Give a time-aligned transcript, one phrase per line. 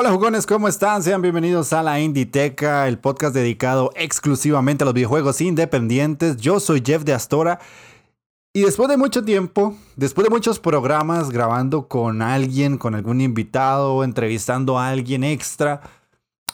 [0.00, 1.02] Hola jugones, ¿cómo están?
[1.02, 6.38] Sean bienvenidos a la Inditeca, el podcast dedicado exclusivamente a los videojuegos independientes.
[6.38, 7.58] Yo soy Jeff de Astora
[8.54, 14.02] y después de mucho tiempo, después de muchos programas grabando con alguien, con algún invitado,
[14.02, 15.82] entrevistando a alguien extra,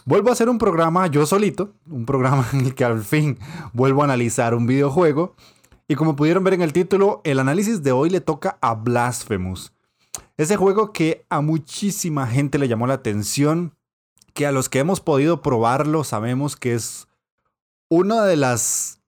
[0.07, 3.39] vuelvo a hacer un programa yo solito, un programa en el que al fin
[3.73, 5.37] vuelvo a analizar un videojuego.
[5.87, 9.76] Y como pudieron ver en el título, el análisis de hoy le toca a Blasphemous.
[10.37, 13.75] Ese juego que a muchísima gente le llamó la atención,
[14.35, 17.09] que a los que hemos podido probarlo sabemos que es
[17.89, 19.01] una de las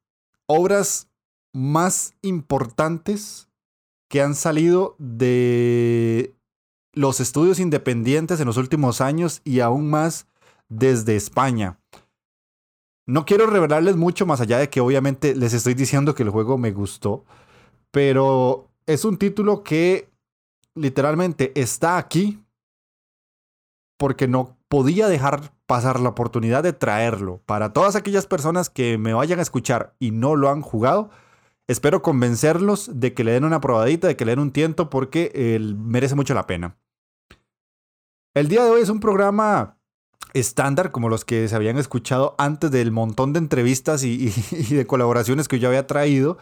[0.46, 1.08] obras
[1.52, 3.48] más importantes
[4.08, 6.34] que han salido de
[6.94, 10.26] los estudios independientes en los últimos años y aún más
[10.70, 11.78] desde España.
[13.06, 16.56] No quiero revelarles mucho más allá de que obviamente les estoy diciendo que el juego
[16.56, 17.24] me gustó,
[17.90, 20.08] pero es un título que
[20.78, 22.42] literalmente está aquí
[23.98, 27.42] porque no podía dejar pasar la oportunidad de traerlo.
[27.44, 31.10] Para todas aquellas personas que me vayan a escuchar y no lo han jugado,
[31.66, 35.32] espero convencerlos de que le den una probadita, de que le den un tiento, porque
[35.34, 36.78] él merece mucho la pena.
[38.34, 39.78] El día de hoy es un programa
[40.32, 44.86] estándar, como los que se habían escuchado antes del montón de entrevistas y, y de
[44.86, 46.38] colaboraciones que yo había traído.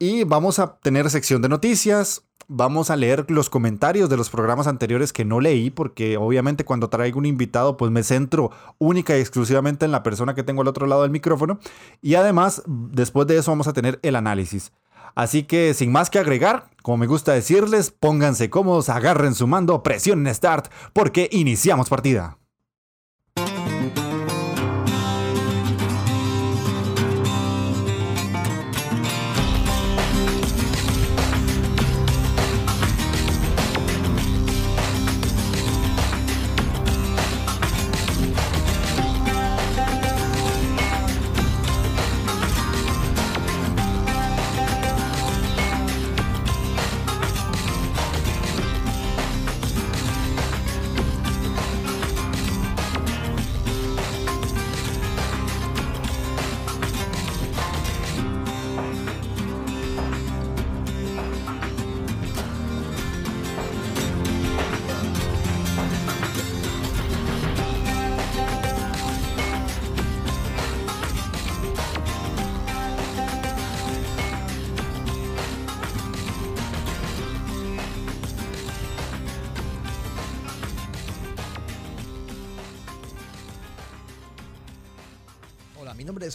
[0.00, 4.68] Y vamos a tener sección de noticias, vamos a leer los comentarios de los programas
[4.68, 9.20] anteriores que no leí, porque obviamente cuando traigo un invitado, pues me centro única y
[9.20, 11.58] exclusivamente en la persona que tengo al otro lado del micrófono.
[12.00, 14.70] Y además, después de eso vamos a tener el análisis.
[15.16, 19.82] Así que sin más que agregar, como me gusta decirles, pónganse cómodos, agarren su mando,
[19.82, 22.38] presionen Start, porque iniciamos partida.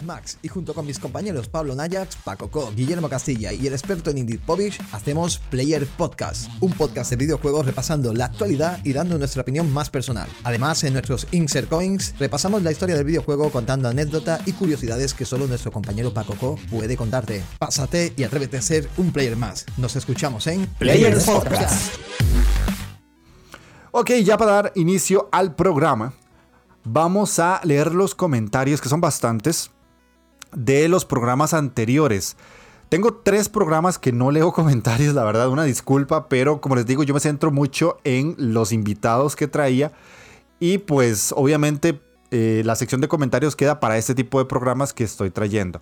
[0.02, 4.10] Max y junto con mis compañeros Pablo Nayax, Paco Co, Guillermo Castilla y el experto
[4.10, 9.18] en Indie Povich hacemos Player Podcast, un podcast de videojuegos repasando la actualidad y dando
[9.20, 10.28] nuestra opinión más personal.
[10.44, 15.26] Además, en nuestros Insert Coins repasamos la historia del videojuego contando anécdotas y curiosidades que
[15.26, 17.44] solo nuestro compañero Paco Co puede contarte.
[17.60, 19.66] Pásate y atrévete a ser un player más.
[19.78, 21.94] Nos escuchamos en Player Podcast.
[23.92, 26.14] Ok, ya para dar inicio al programa,
[26.84, 29.70] vamos a leer los comentarios, que son bastantes
[30.56, 32.38] de los programas anteriores.
[32.90, 37.04] Tengo tres programas que no leo comentarios, la verdad, una disculpa, pero como les digo,
[37.04, 39.92] yo me centro mucho en los invitados que traía
[40.60, 45.04] y pues obviamente eh, la sección de comentarios queda para este tipo de programas que
[45.04, 45.82] estoy trayendo.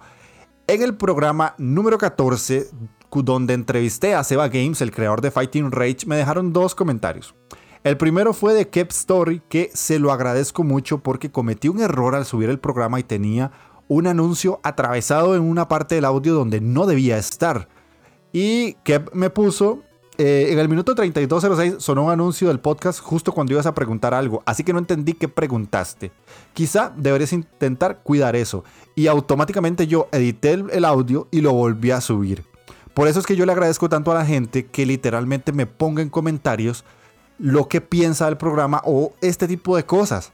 [0.68, 2.70] En el programa número 14,
[3.12, 7.36] donde entrevisté a Seba Games, el creador de Fighting Rage, me dejaron dos comentarios.
[7.84, 12.16] El primero fue de Kept Story, que se lo agradezco mucho porque cometí un error
[12.16, 13.52] al subir el programa y tenía
[13.92, 17.68] un anuncio atravesado en una parte del audio donde no debía estar.
[18.32, 19.84] Y que me puso,
[20.18, 24.14] eh, en el minuto 3206 sonó un anuncio del podcast justo cuando ibas a preguntar
[24.14, 26.14] algo, así que no entendí qué preguntaste.
[26.54, 28.64] Quizá deberías intentar cuidar eso.
[28.96, 32.46] Y automáticamente yo edité el, audio y lo volví a subir.
[32.94, 36.02] Por eso es que yo le agradezco tanto a la gente que literalmente me ponga
[36.02, 36.86] en comentarios
[37.40, 40.32] lo que piensa del programa o este tipo de cosas.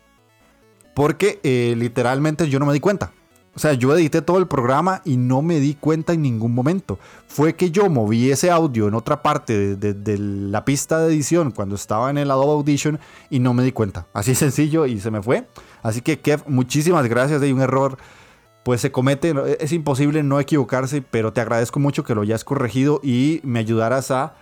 [0.94, 3.14] Porque eh, literalmente yo no me di cuenta.
[3.58, 7.00] O sea, yo edité todo el programa y no me di cuenta en ningún momento.
[7.26, 11.74] Fue que yo moví ese audio en otra parte de, la pista de edición cuando
[11.74, 13.00] estaba en el Adobe Audition
[13.32, 14.06] y no me di cuenta.
[14.14, 15.48] Así sencillo y se me fue.
[15.82, 17.42] Así que Kev, muchísimas gracias.
[17.42, 17.98] Hay un error,
[18.62, 19.34] pues se comete.
[19.60, 24.12] Es imposible no equivocarse, pero te agradezco mucho que lo hayas corregido y me ayudaras
[24.12, 24.36] a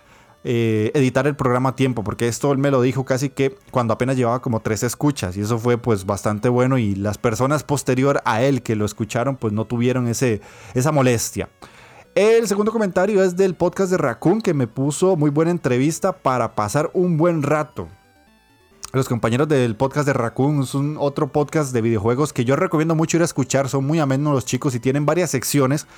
[0.48, 3.92] eh, editar el programa a tiempo, porque esto él me lo dijo casi que cuando
[3.92, 8.22] apenas llevaba como tres escuchas y eso fue pues bastante bueno y las personas posterior
[8.24, 10.40] a él que lo escucharon pues no tuvieron ese,
[10.74, 11.48] esa molestia.
[12.14, 16.54] El segundo comentario es del podcast de Raccoon que me puso muy buena entrevista para
[16.54, 17.88] pasar un buen rato.
[18.92, 22.94] Los compañeros del podcast de Raccoon es un otro podcast de videojuegos que yo recomiendo
[22.94, 23.68] mucho ir a escuchar.
[23.68, 25.88] Son muy amenos los chicos y tienen varias secciones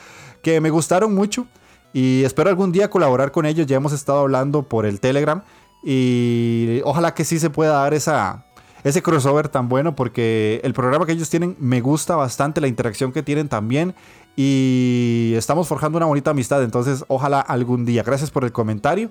[0.40, 1.46] que me gustaron mucho.
[1.92, 3.66] Y espero algún día colaborar con ellos.
[3.66, 5.42] Ya hemos estado hablando por el Telegram.
[5.82, 8.46] Y ojalá que sí se pueda dar esa,
[8.84, 9.96] ese crossover tan bueno.
[9.96, 12.60] Porque el programa que ellos tienen me gusta bastante.
[12.60, 13.94] La interacción que tienen también.
[14.36, 16.62] Y estamos forjando una bonita amistad.
[16.62, 18.02] Entonces ojalá algún día.
[18.02, 19.10] Gracias por el comentario.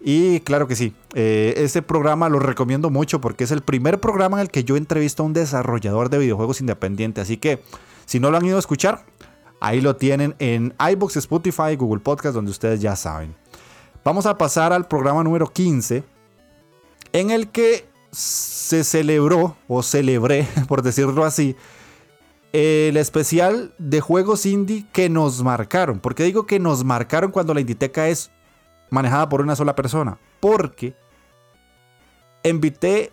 [0.00, 4.36] Y claro que sí, eh, ese programa lo recomiendo mucho porque es el primer programa
[4.36, 7.20] en el que yo entrevisto a un desarrollador de videojuegos independiente.
[7.20, 7.62] Así que
[8.04, 9.04] si no lo han ido a escuchar,
[9.66, 13.34] Ahí lo tienen en iBox, Spotify, Google Podcast, donde ustedes ya saben.
[14.04, 16.04] Vamos a pasar al programa número 15,
[17.12, 21.56] en el que se celebró, o celebré, por decirlo así,
[22.52, 25.98] el especial de juegos indie que nos marcaron.
[25.98, 28.30] ¿Por qué digo que nos marcaron cuando la Inditeca es
[28.90, 30.16] manejada por una sola persona?
[30.38, 30.94] Porque
[32.44, 33.10] invité,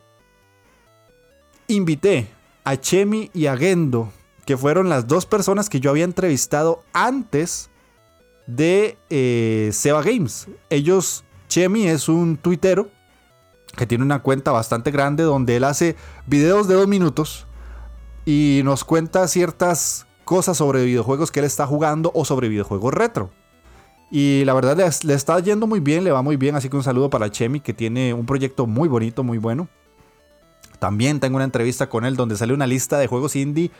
[1.67, 2.27] invité
[2.63, 4.13] a Chemi y a Gendo
[4.45, 7.69] que fueron las dos personas que yo había entrevistado antes
[8.47, 10.47] de eh, Seba Games.
[10.69, 12.89] Ellos, Chemi es un tuitero
[13.75, 15.95] que tiene una cuenta bastante grande donde él hace
[16.27, 17.47] videos de dos minutos
[18.25, 23.31] y nos cuenta ciertas cosas sobre videojuegos que él está jugando o sobre videojuegos retro.
[24.11, 26.83] Y la verdad le, está yendo muy bien, le va muy bien, así que un
[26.83, 29.67] saludo para Chemi que tiene un proyecto muy bonito, muy bueno.
[30.77, 33.71] También tengo una entrevista con él donde sale una lista de juegos indie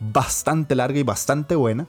[0.00, 1.86] bastante larga y bastante buena.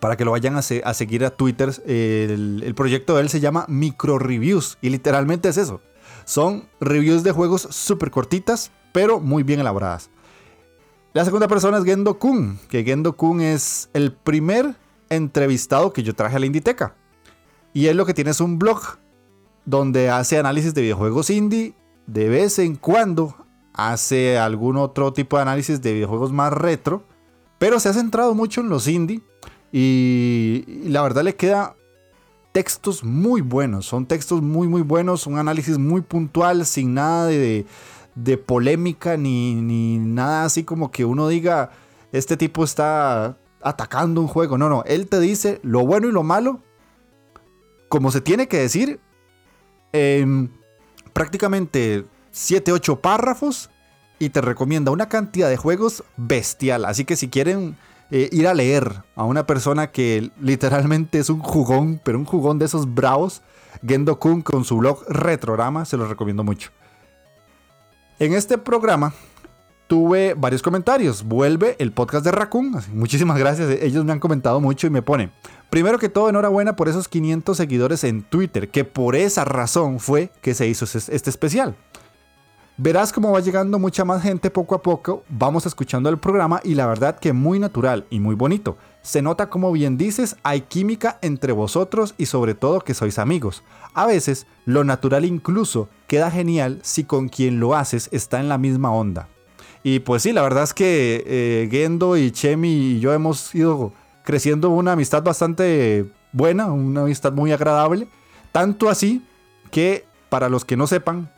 [0.00, 1.72] Para que lo vayan a, seguir a Twitter.
[1.86, 4.78] El, proyecto de él se llama Micro Reviews.
[4.80, 5.80] Y literalmente es eso.
[6.24, 10.10] Son reviews de juegos súper cortitas, pero muy bien elaboradas.
[11.14, 12.58] La segunda persona es Gendo Kun.
[12.68, 14.76] Que Gendo Kun es el primer
[15.10, 16.94] entrevistado que yo traje a la Inditeca.
[17.72, 18.80] Y él lo que tiene es un blog
[19.64, 21.74] donde hace análisis de videojuegos indie.
[22.06, 23.34] De vez en cuando
[23.78, 27.04] hace algún otro tipo de análisis de videojuegos más retro,
[27.60, 29.22] pero se ha centrado mucho en los indie
[29.72, 31.76] y, la verdad le queda
[32.50, 37.66] textos muy buenos, son textos muy muy buenos, un análisis muy puntual, sin nada de,
[38.16, 41.70] de polémica ni, ni nada así como que uno diga,
[42.10, 46.24] este tipo está atacando un juego, no, no, él te dice lo bueno y lo
[46.24, 46.60] malo,
[47.88, 48.98] como se tiene que decir,
[49.92, 50.50] en
[51.12, 52.04] prácticamente
[52.38, 53.68] 7, 8 párrafos
[54.20, 56.84] y te recomienda una cantidad de juegos bestial.
[56.84, 57.76] Así que si quieren
[58.12, 62.60] eh, ir a leer a una persona que literalmente es un jugón, pero un jugón
[62.60, 63.42] de esos bravos,
[63.84, 66.70] Gendo Kun con su blog Retrorama, se los recomiendo mucho.
[68.20, 69.12] En este programa
[69.88, 71.24] tuve varios comentarios.
[71.24, 72.72] Vuelve el podcast de Raccoon.
[72.92, 73.68] Muchísimas gracias.
[73.82, 75.32] Ellos me han comentado mucho y me ponen.
[75.70, 80.30] Primero que todo, enhorabuena por esos 500 seguidores en Twitter, que por esa razón fue
[80.40, 81.74] que se hizo este especial.
[82.80, 86.76] Verás cómo va llegando mucha más gente poco a poco, vamos escuchando el programa y
[86.76, 88.78] la verdad que muy natural y muy bonito.
[89.02, 93.64] Se nota como bien dices, hay química entre vosotros y sobre todo que sois amigos.
[93.94, 98.58] A veces, lo natural incluso queda genial si con quien lo haces está en la
[98.58, 99.26] misma onda.
[99.82, 103.92] Y pues sí, la verdad es que eh, Gendo y Chemi y yo hemos ido
[104.22, 108.06] creciendo una amistad bastante buena, una amistad muy agradable.
[108.52, 109.26] Tanto así
[109.72, 111.32] que, para los que no sepan,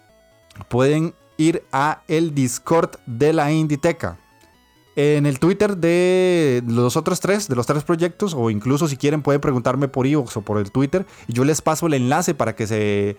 [0.69, 4.19] pueden ir a el Discord de la Inditeca.
[4.97, 9.23] En el Twitter de los otros tres, de los tres proyectos, o incluso si quieren
[9.23, 12.55] pueden preguntarme por iVoox o por el Twitter, y yo les paso el enlace para
[12.55, 13.17] que se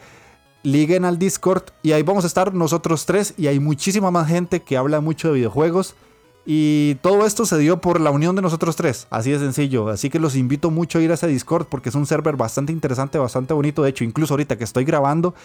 [0.64, 4.62] liguen al Discord y ahí vamos a estar nosotros tres y hay muchísima más gente
[4.62, 5.96] que habla mucho de videojuegos
[6.46, 9.90] y todo esto se dio por la unión de nosotros tres, así de sencillo.
[9.90, 12.72] Así que los invito mucho a ir a ese Discord porque es un server bastante
[12.72, 13.84] interesante, bastante bonito.
[13.84, 15.36] De hecho, incluso ahorita que estoy grabando,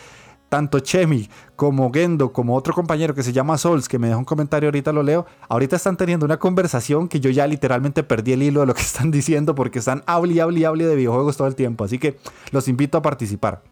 [0.48, 4.24] tanto Chemi como Gendo, como otro compañero que se llama Sols, que me dejó un
[4.24, 8.42] comentario, ahorita lo leo, ahorita están teniendo una conversación que yo ya literalmente perdí el
[8.42, 11.36] hilo de lo que están diciendo porque están hable y hable y hable de videojuegos
[11.36, 11.84] todo el tiempo.
[11.84, 12.18] Así que
[12.52, 13.62] los invito a participar.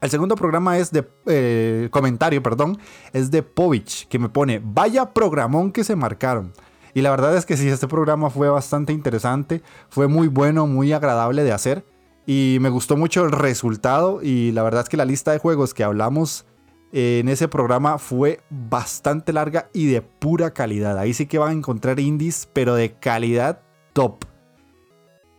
[0.00, 2.78] El segundo programa es de eh, comentario, perdón,
[3.14, 6.52] es de Povich, que me pone, vaya programón que se marcaron.
[6.92, 10.92] Y la verdad es que sí, este programa fue bastante interesante, fue muy bueno, muy
[10.92, 11.84] agradable de hacer
[12.26, 15.74] y me gustó mucho el resultado y la verdad es que la lista de juegos
[15.74, 16.46] que hablamos
[16.92, 20.96] en ese programa fue bastante larga y de pura calidad.
[20.98, 23.60] Ahí sí que van a encontrar indies, pero de calidad
[23.92, 24.24] top.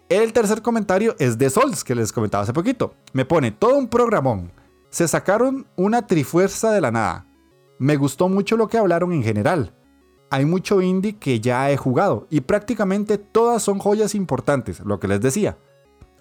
[0.09, 2.93] El tercer comentario es de Sols, que les comentaba hace poquito.
[3.13, 4.51] Me pone todo un programón.
[4.89, 7.25] Se sacaron una trifuerza de la nada.
[7.79, 9.73] Me gustó mucho lo que hablaron en general.
[10.29, 15.07] Hay mucho indie que ya he jugado y prácticamente todas son joyas importantes, lo que
[15.07, 15.57] les decía.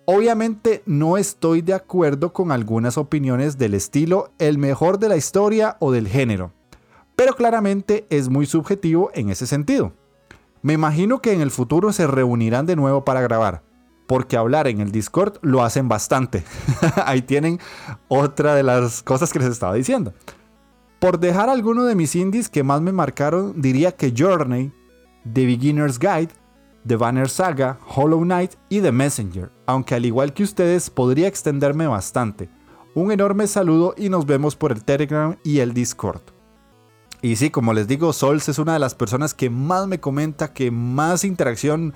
[0.06, 5.78] Obviamente no estoy de acuerdo con algunas opiniones del estilo el mejor de la historia
[5.80, 6.52] o del género,
[7.16, 9.94] pero claramente es muy subjetivo en ese sentido.
[10.61, 13.62] Me imagino que en el futuro se reunirán de nuevo para grabar,
[14.06, 16.44] porque hablar en el Discord lo hacen bastante.
[17.06, 17.58] Ahí tienen
[18.08, 20.12] otra de las cosas que les estaba diciendo.
[20.99, 24.70] Por dejar alguno de mis indies que más me marcaron, diría que Journey,
[25.32, 26.30] The Beginner's Guide,
[26.87, 31.87] The Banner Saga, Hollow Knight y The Messenger, aunque al igual que ustedes podría extenderme
[31.87, 32.50] bastante.
[32.95, 36.21] Un enorme saludo y nos vemos por el Telegram y el Discord.
[37.23, 40.53] Y sí, como les digo, Sols es una de las personas que más me comenta,
[40.53, 41.95] que más interacción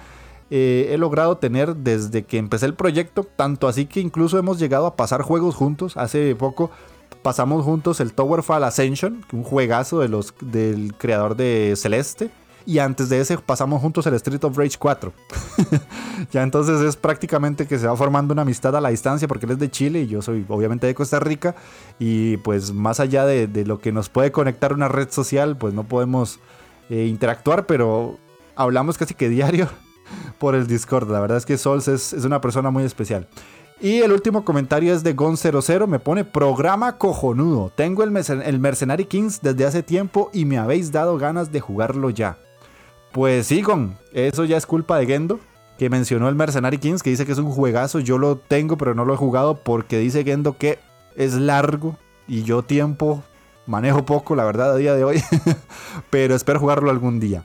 [0.50, 4.86] eh, he logrado tener desde que empecé el proyecto, tanto así que incluso hemos llegado
[4.86, 5.98] a pasar juegos juntos.
[5.98, 6.70] Hace poco
[7.22, 12.30] pasamos juntos el Towerfall Ascension, un juegazo de los, del creador de Celeste
[12.68, 15.10] y antes de ese pasamos juntos el Street of Rage 4.
[16.30, 19.52] ya entonces es prácticamente que se va formando una amistad a la distancia porque él
[19.52, 21.54] es de Chile y yo soy obviamente de Costa Rica
[21.98, 25.84] y pues más allá de, lo que nos puede conectar una red social pues no
[25.84, 26.40] podemos
[26.90, 28.18] eh, interactuar pero
[28.54, 29.66] hablamos casi que diario
[30.38, 31.10] por el Discord.
[31.10, 33.28] La verdad es que Sols es, una persona muy especial.
[33.80, 37.72] Y el último comentario es de Gon00, me pone programa cojonudo.
[37.74, 42.10] Tengo el, el Mercenary Kings desde hace tiempo y me habéis dado ganas de jugarlo
[42.10, 42.36] ya.
[43.12, 45.40] Pues sí, con eso ya es culpa de Gendo,
[45.78, 48.00] que mencionó el Mercenary Kings, que dice que es un juegazo.
[48.00, 50.78] Yo lo tengo, pero no lo he jugado porque dice Gendo que
[51.16, 51.96] es largo
[52.26, 53.22] y yo tiempo
[53.66, 55.22] manejo poco, la verdad, a día de hoy.
[56.10, 57.44] pero espero jugarlo algún día.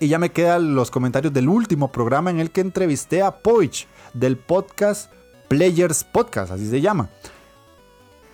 [0.00, 3.86] Y ya me quedan los comentarios del último programa en el que entrevisté a Poich
[4.12, 5.12] del podcast
[5.48, 7.10] Players Podcast, así se llama.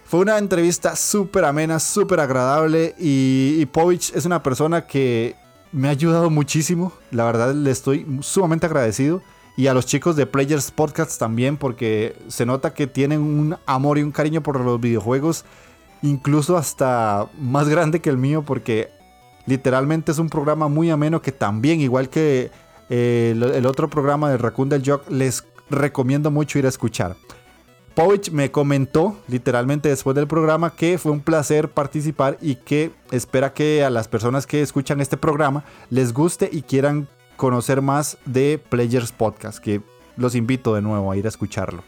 [0.05, 5.37] Fue una entrevista súper amena, súper agradable y, y Povich es una persona que
[5.73, 6.93] me ha ayudado muchísimo.
[7.11, 9.23] La verdad le estoy sumamente agradecido.
[9.57, 13.99] Y a los chicos de Players Podcast también, porque se nota que tienen un amor
[13.99, 15.45] y un cariño por los videojuegos,
[16.03, 18.89] incluso hasta más grande que el mío, porque
[19.47, 22.51] literalmente es un programa muy ameno que también, igual que
[22.89, 27.17] eh, el, otro programa de Raccoon del Jog, les recomiendo mucho ir a escuchar.
[28.01, 33.53] Povich me comentó literalmente después del programa que fue un placer participar y que espera
[33.53, 38.59] que a las personas que escuchan este programa les guste y quieran conocer más de
[38.71, 39.83] Players Podcast, que
[40.17, 41.83] los invito de nuevo a ir a escucharlo.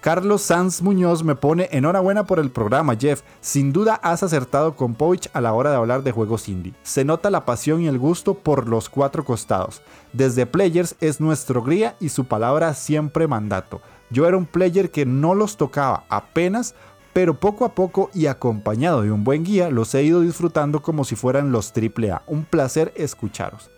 [0.00, 3.22] Carlos Sanz Muñoz me pone enhorabuena por el programa, Jeff.
[3.40, 6.74] Sin duda has acertado con Povich a la hora de hablar de juegos indie.
[6.84, 9.82] Se nota la pasión y el gusto por los cuatro costados.
[10.12, 13.80] Desde Players es nuestro guía y su palabra siempre mandato.
[14.10, 16.74] Yo era un player que no los tocaba apenas,
[17.12, 21.04] pero poco a poco y acompañado de un buen guía los he ido disfrutando como
[21.04, 22.22] si fueran los AAA.
[22.26, 23.70] Un placer escucharos.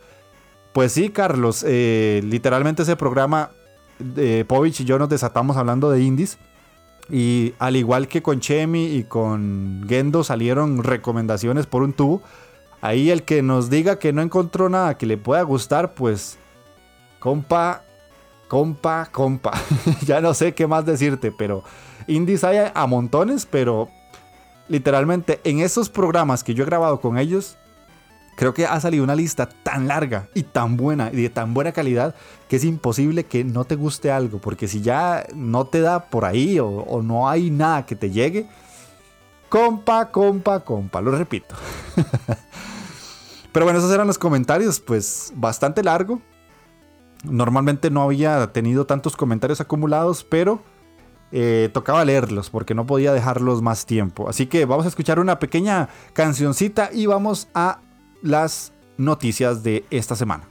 [0.73, 3.52] Pues sí, Carlos, eh, literalmente ese programa,
[4.47, 6.38] Povich y yo nos desatamos hablando de indies.
[7.09, 12.23] Y al igual que con Chemi y con Gendo salieron recomendaciones por un tubo.
[12.80, 16.38] Ahí el que nos diga que no encontró nada que le pueda gustar, pues
[17.21, 17.83] compa,
[18.48, 19.52] compa, compa.
[20.06, 21.62] ya no sé qué más decirte, pero
[22.06, 23.88] indies hay a montones, pero
[24.68, 27.56] literalmente en esos programas que yo he grabado con ellos,
[28.36, 31.72] creo que ha salido una lista tan larga y tan buena y de tan buena
[31.72, 32.14] calidad
[32.48, 36.24] que es imposible que no te guste algo, porque si ya no te da por
[36.24, 38.46] ahí o, o no hay nada que te llegue,
[39.48, 41.54] compa, compa, compa, lo repito.
[43.52, 46.20] Pero bueno, esos eran los comentarios, pues bastante largo,
[47.25, 50.61] Normalmente no había tenido tantos comentarios acumulados, pero
[51.32, 54.28] eh, tocaba leerlos porque no podía dejarlos más tiempo.
[54.28, 57.80] Así que vamos a escuchar una pequeña cancioncita y vamos a
[58.23, 60.49] las noticias de esta semana.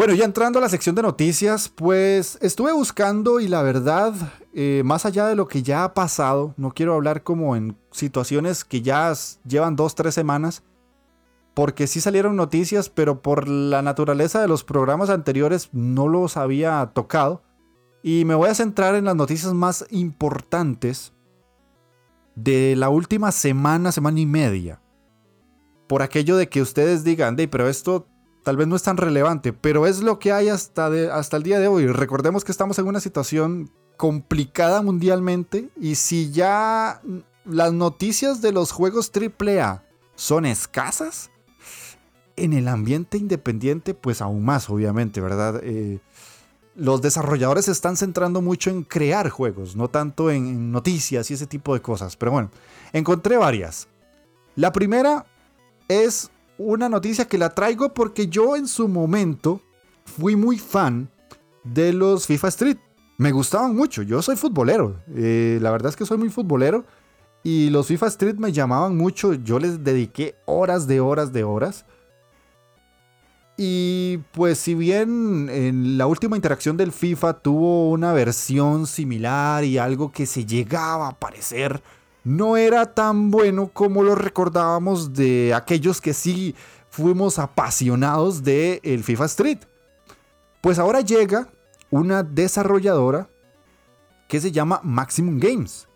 [0.00, 4.14] Bueno, ya entrando a la sección de noticias, pues estuve buscando y la verdad,
[4.54, 8.64] eh, más allá de lo que ya ha pasado, no quiero hablar como en situaciones
[8.64, 9.12] que ya
[9.46, 10.62] llevan dos, tres semanas,
[11.52, 16.92] porque sí salieron noticias, pero por la naturaleza de los programas anteriores no los había
[16.94, 17.42] tocado.
[18.02, 21.12] Y me voy a centrar en las noticias más importantes
[22.36, 24.80] de la última semana, semana y media.
[25.86, 28.06] Por aquello de que ustedes digan, pero esto
[28.42, 31.58] tal vez no es tan relevante, pero es lo que hay hasta, hasta el día
[31.58, 31.86] de hoy.
[31.86, 37.02] Recordemos que estamos en una situación complicada mundialmente y si ya
[37.44, 41.30] las noticias de los juegos AAA son escasas,
[42.36, 45.60] en el ambiente independiente pues aún más, obviamente, ¿verdad?
[45.62, 46.00] Eh,
[46.74, 51.46] los desarrolladores se están centrando mucho en crear juegos, no tanto en noticias y ese
[51.46, 52.16] tipo de cosas.
[52.16, 52.50] Pero bueno,
[52.92, 53.88] encontré varias.
[54.56, 55.26] La primera
[55.88, 56.30] es
[56.60, 59.62] una noticia que la traigo porque yo en su momento
[60.04, 61.08] fui muy fan
[61.64, 62.76] de los FIFA Street.
[63.16, 65.00] Me gustaban mucho, yo soy futbolero.
[65.14, 66.84] Eh, la verdad es que soy muy futbolero.
[67.42, 71.86] Y los FIFA Street me llamaban mucho, yo les dediqué horas de horas de horas.
[73.56, 79.78] Y pues si bien en la última interacción del FIFA tuvo una versión similar y
[79.78, 81.82] algo que se llegaba a parecer,
[82.24, 86.54] no era tan bueno como lo recordábamos de aquellos que sí
[86.90, 89.58] fuimos apasionados de el FIFA Street.
[90.60, 91.48] Pues ahora llega
[91.90, 93.28] una desarrolladora
[94.28, 95.88] que se llama Maximum Games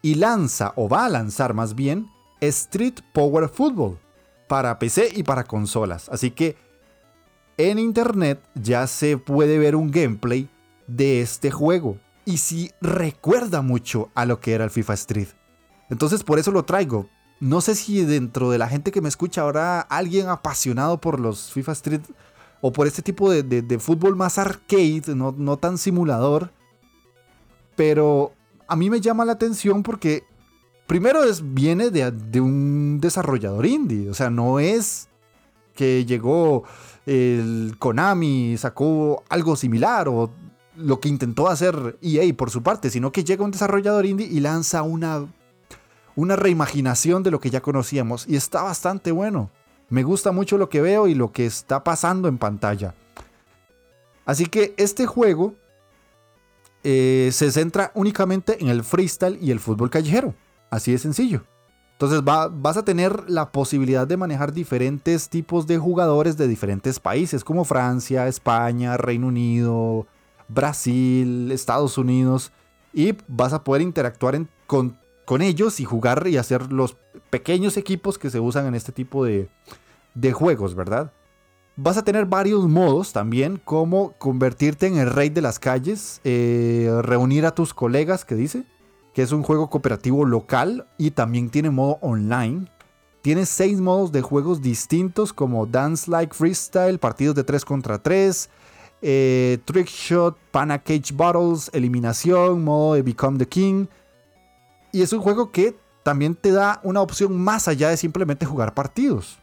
[0.00, 2.08] y lanza o va a lanzar más bien
[2.40, 3.98] Street Power Football
[4.46, 6.08] para PC y para consolas.
[6.08, 6.56] Así que
[7.56, 10.48] en internet ya se puede ver un gameplay
[10.86, 11.98] de este juego.
[12.24, 15.28] Y si recuerda mucho a lo que era el FIFA Street.
[15.90, 17.08] Entonces por eso lo traigo.
[17.40, 21.52] No sé si dentro de la gente que me escucha habrá alguien apasionado por los
[21.52, 22.00] FIFA Street
[22.60, 26.50] o por este tipo de, fútbol más arcade, no, tan simulador.
[27.76, 28.32] Pero
[28.66, 30.24] a mí me llama la atención porque
[30.88, 34.10] primero es, viene de, de un desarrollador indie.
[34.10, 35.08] O sea, no es
[35.74, 36.64] que llegó
[37.08, 40.30] el Konami sacó algo similar o
[40.76, 44.40] lo que intentó hacer EA por su parte, sino que llega un desarrollador indie y
[44.40, 45.26] lanza una,
[46.18, 49.52] una reimaginación de lo que ya conocíamos y está bastante bueno.
[49.88, 52.92] Me gusta mucho lo que veo y lo que está pasando en pantalla.
[54.24, 55.54] Así que este juego
[56.82, 60.34] eh, se centra únicamente en el freestyle y el fútbol callejero.
[60.70, 61.44] Así de sencillo.
[61.92, 67.44] Entonces vas a tener la posibilidad de manejar diferentes tipos de jugadores de diferentes países,
[67.44, 70.08] como Francia, España, Reino Unido,
[70.48, 72.50] Brasil, Estados Unidos,
[72.92, 76.96] y vas a poder interactuar con, con, ellos y jugar y hacer los
[77.30, 79.48] pequeños equipos que se usan en este tipo de,
[80.14, 81.12] de juegos, ¿verdad?
[81.76, 86.90] Vas a tener varios modos también, como convertirte en el rey de las calles, eh,
[87.02, 88.64] reunir a tus colegas, que dice,
[89.14, 92.70] que es un juego cooperativo local y también tiene modo online.
[93.22, 98.50] Tiene seis modos de juegos distintos como Dance Like Freestyle, partidos de 3 contra 3,
[99.02, 103.86] eh, Trick Shot, Pana Cage Battles, Eliminación, modo de Become the King.
[104.92, 108.74] Y es un juego que también te da una opción más allá de simplemente jugar
[108.74, 109.38] partidos.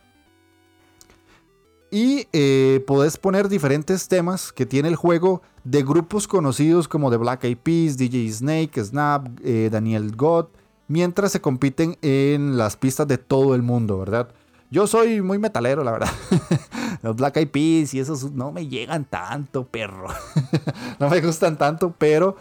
[1.91, 7.17] Y eh, podés poner diferentes temas que tiene el juego de grupos conocidos como The
[7.17, 10.47] Black Eyed Peas, DJ Snake, Snap, eh, Daniel God,
[10.88, 14.29] mientras se compiten en las pistas de todo el mundo, ¿verdad?
[14.71, 16.10] Yo soy muy metalero, la verdad.
[17.01, 20.08] Los Black Eyed Peas y esos no me llegan tanto, perro.
[20.99, 22.36] no me gustan tanto, pero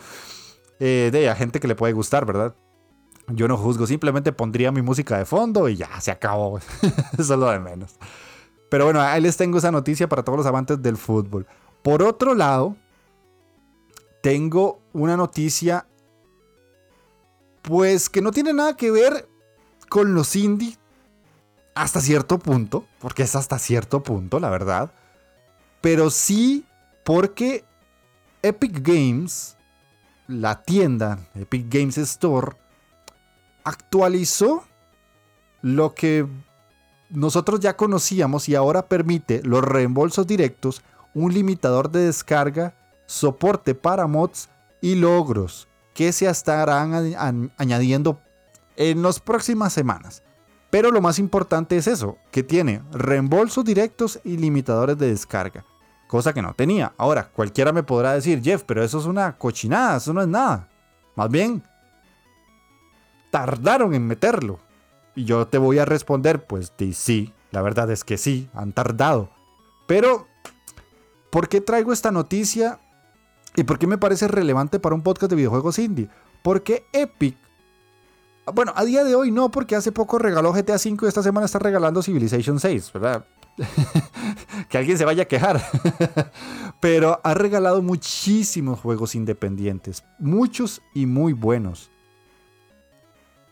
[0.81, 2.55] eh, de a gente que le puede gustar, ¿verdad?
[3.29, 6.59] Yo no juzgo, simplemente pondría mi música de fondo y ya, se acabó.
[7.19, 7.97] Eso es lo de menos.
[8.69, 11.47] Pero bueno, ahí les tengo esa noticia para todos los amantes del fútbol.
[11.83, 12.77] Por otro lado,
[14.23, 15.87] tengo una noticia,
[17.63, 19.29] pues que no tiene nada que ver
[19.89, 20.77] con los indie
[21.75, 24.93] hasta cierto punto, porque es hasta cierto punto, la verdad.
[25.81, 26.67] Pero sí
[27.05, 27.65] porque
[28.43, 29.57] Epic Games,
[30.27, 32.57] la tienda Epic Games Store,
[33.65, 34.65] actualizó
[35.63, 36.27] lo que
[37.11, 40.83] nosotros ya conocíamos y ahora permite los reembolsos directos,
[41.15, 42.75] un limitador de descarga,
[43.07, 44.49] soporte para mods
[44.81, 47.15] y logros que se estarán
[47.57, 48.21] añadiendo
[48.77, 50.23] en las próximas semanas.
[50.71, 55.65] Pero lo más importante es eso, que tiene reembolsos directos y limitadores de descarga.
[56.09, 56.93] Cosa que no tenía.
[56.99, 60.69] Ahora, cualquiera me podrá decir, Jeff, pero eso es una cochinada, eso no es nada.
[61.15, 61.63] Más bien,
[63.35, 64.61] tardaron en meterlo.
[65.17, 69.29] Y yo te voy a responder, pues sí, la verdad es que sí, han tardado.
[69.89, 70.29] Pero
[71.35, 72.79] ¿Por qué traigo esta noticia?
[73.57, 76.09] ¿Y por qué me parece relevante para un podcast de videojuegos indie?
[76.45, 77.37] Porque Epic
[78.55, 81.47] bueno, a día de hoy no, porque hace poco regaló GTA V y esta semana
[81.47, 83.25] está regalando Civilization 6, ¿verdad?
[84.69, 85.61] que alguien se vaya a quejar.
[86.81, 91.91] Pero ha regalado muchísimos juegos independientes, muchos y muy buenos.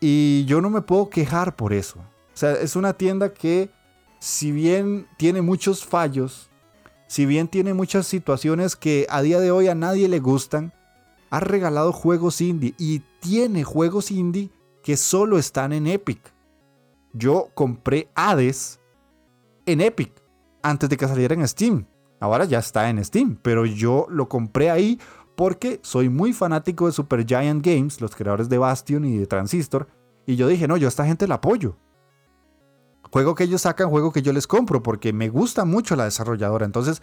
[0.04, 2.00] Y yo no me puedo quejar por eso.
[2.00, 3.70] O sea, es una tienda que,
[4.18, 6.50] si bien tiene muchos fallos,
[7.06, 10.72] si bien tiene muchas situaciones que a día de hoy a nadie le gustan,
[11.30, 14.50] ha regalado juegos indie y tiene juegos indie
[14.82, 16.34] que solo están en Epic.
[17.12, 18.80] Yo compré Hades
[19.66, 20.20] en Epic
[20.64, 21.86] antes de que saliera en Steam.
[22.18, 24.98] Ahora ya está en Steam, pero yo lo compré ahí
[25.36, 29.88] porque soy muy fanático de Super Giant Games, los creadores de Bastion y de Transistor,
[30.26, 31.76] y yo dije, no, yo a esta gente la apoyo.
[33.10, 36.64] Juego que ellos sacan, juego que yo les compro, porque me gusta mucho la desarrolladora.
[36.64, 37.02] Entonces,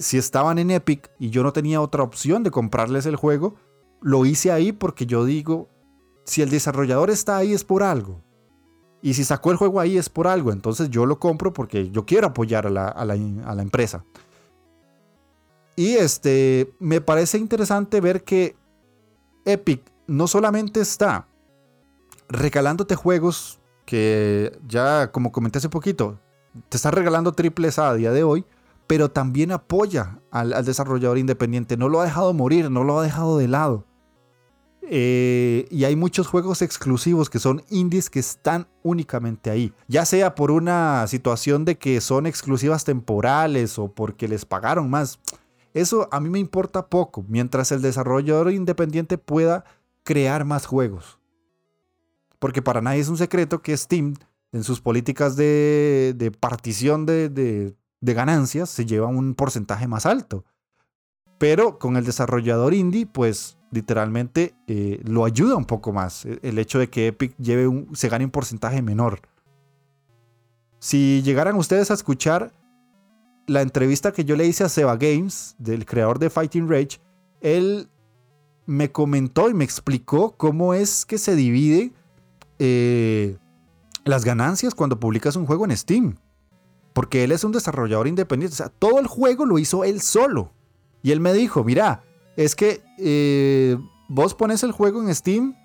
[0.00, 3.56] si estaban en Epic y yo no tenía otra opción de comprarles el juego,
[4.00, 5.68] lo hice ahí porque yo digo,
[6.24, 8.22] si el desarrollador está ahí es por algo.
[9.02, 10.52] Y si sacó el juego ahí es por algo.
[10.52, 14.04] Entonces yo lo compro porque yo quiero apoyar a la, empresa.
[15.76, 18.56] Y este, me parece interesante ver que
[19.44, 21.26] Epic no solamente está
[22.28, 26.18] regalándote juegos que ya, como comenté hace poquito,
[26.68, 28.44] te está regalando triples A día de hoy,
[28.86, 31.76] pero también apoya al desarrollador independiente.
[31.76, 33.84] No lo ha dejado morir, no lo ha dejado de lado.
[34.86, 39.72] Eh, y hay muchos juegos exclusivos que son indies que están únicamente ahí.
[39.88, 45.18] Ya sea por una situación de que son exclusivas temporales o porque les pagaron más.
[45.74, 49.64] Eso a mí me importa poco, mientras el desarrollador independiente pueda
[50.04, 51.18] crear más juegos.
[52.38, 54.14] Porque para nadie es un secreto que Steam,
[54.52, 60.44] en sus políticas de, partición de, de ganancias, se lleva un porcentaje más alto.
[61.38, 66.24] Pero con el desarrollador indie, pues literalmente eh, lo ayuda un poco más.
[66.24, 69.20] E, el hecho de que Epic lleve un, se gane un porcentaje menor.
[70.78, 72.52] Si llegaran ustedes a escuchar
[73.46, 77.00] la entrevista que yo le hice a Seba Games, del creador de Fighting Rage,
[77.40, 77.88] él
[78.66, 81.92] me comentó y me explicó cómo es que se divide
[82.58, 83.36] eh,
[84.04, 86.16] las ganancias cuando publicas un juego en Steam.
[86.92, 88.54] Porque él es un desarrollador independiente.
[88.54, 90.52] O sea, todo el juego lo hizo él solo.
[91.02, 92.04] Y él me dijo, mira,
[92.36, 93.76] es que eh,
[94.08, 95.56] vos pones el juego en Steam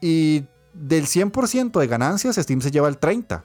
[0.00, 3.44] y del 100% de ganancias Steam se lleva el 30%.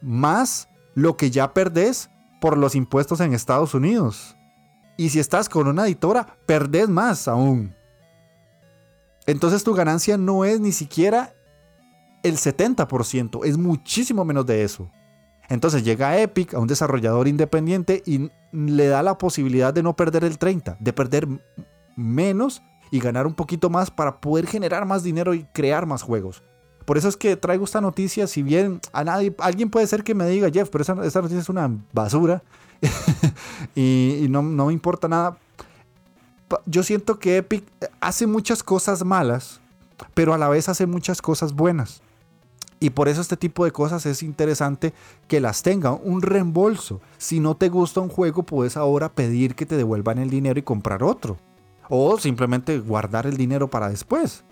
[0.00, 4.36] Más lo que ya perdés por los impuestos en Estados Unidos.
[4.96, 7.72] Y si estás con una editora, perdés más aún.
[9.24, 11.34] Entonces tu ganancia no es ni siquiera
[12.24, 14.90] el 70%, es muchísimo menos de eso.
[15.48, 20.24] Entonces llega Epic, a un desarrollador independiente, y le da la posibilidad de no perder
[20.24, 21.28] el 30, de perder
[21.94, 26.42] menos y ganar un poquito más para poder generar más dinero y crear más juegos.
[26.88, 30.14] Por eso es que traigo esta noticia, si bien a nadie, alguien puede ser que
[30.14, 32.42] me diga, Jeff, pero esta, noticia es una basura
[33.76, 35.36] y, no, no me importa nada.
[36.64, 37.62] Yo siento que Epic
[38.00, 39.60] hace muchas cosas malas,
[40.14, 42.00] pero a la vez hace muchas cosas buenas.
[42.80, 44.94] Y por eso este tipo de cosas es interesante
[45.26, 45.92] que las tenga.
[45.92, 47.02] Un reembolso.
[47.18, 50.62] Si no te gusta un juego, puedes ahora pedir que te devuelvan el dinero y
[50.62, 51.36] comprar otro.
[51.90, 54.42] O simplemente guardar el dinero para después.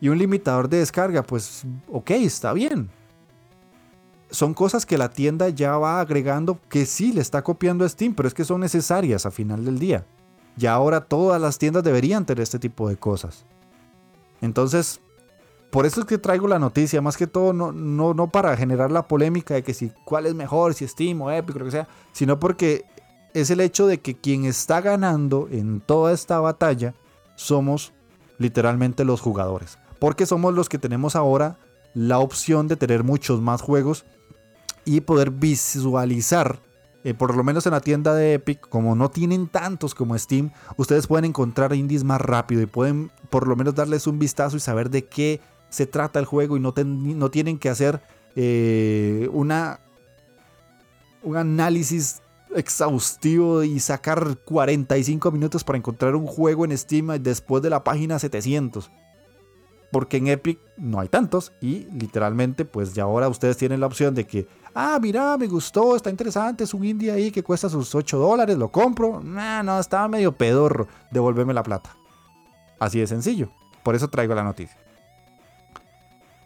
[0.00, 2.88] Y un limitador de descarga, pues ok, está bien.
[4.30, 8.14] Son cosas que la tienda ya va agregando que sí le está copiando a Steam,
[8.14, 10.06] pero es que son necesarias a final del día.
[10.56, 13.44] Y ahora todas las tiendas deberían tener este tipo de cosas.
[14.40, 15.00] Entonces,
[15.70, 18.90] por eso es que traigo la noticia, más que todo, no, no, no para generar
[18.90, 21.88] la polémica de que si cuál es mejor, si Steam o Epic, lo que sea,
[22.12, 22.84] sino porque
[23.34, 26.94] es el hecho de que quien está ganando en toda esta batalla
[27.36, 27.92] somos
[28.38, 29.78] literalmente los jugadores.
[30.00, 31.58] Porque somos los que tenemos ahora
[31.94, 34.04] la opción de tener muchos más juegos
[34.84, 36.60] y poder visualizar,
[37.04, 40.50] eh, por lo menos en la tienda de Epic, como no tienen tantos como Steam,
[40.76, 44.60] ustedes pueden encontrar indies más rápido y pueden por lo menos darles un vistazo y
[44.60, 46.72] saber de qué se trata el juego y no,
[47.30, 48.00] tienen que hacer
[48.34, 49.80] eh, una,
[51.22, 52.22] un análisis
[52.54, 58.18] exhaustivo y sacar 45 minutos para encontrar un juego en Steam después de la página
[58.18, 58.90] 700.
[59.90, 64.14] Porque en Epic no hay tantos y literalmente pues ya ahora ustedes tienen la opción
[64.14, 67.94] de que, ah, mira, me gustó, está interesante, es un indie ahí que cuesta sus
[67.94, 69.20] 8 dólares, lo compro.
[69.20, 71.96] no no, estaba medio pedorro, devolverme la plata.
[72.78, 73.50] Así de sencillo.
[73.82, 74.76] Por eso traigo la noticia.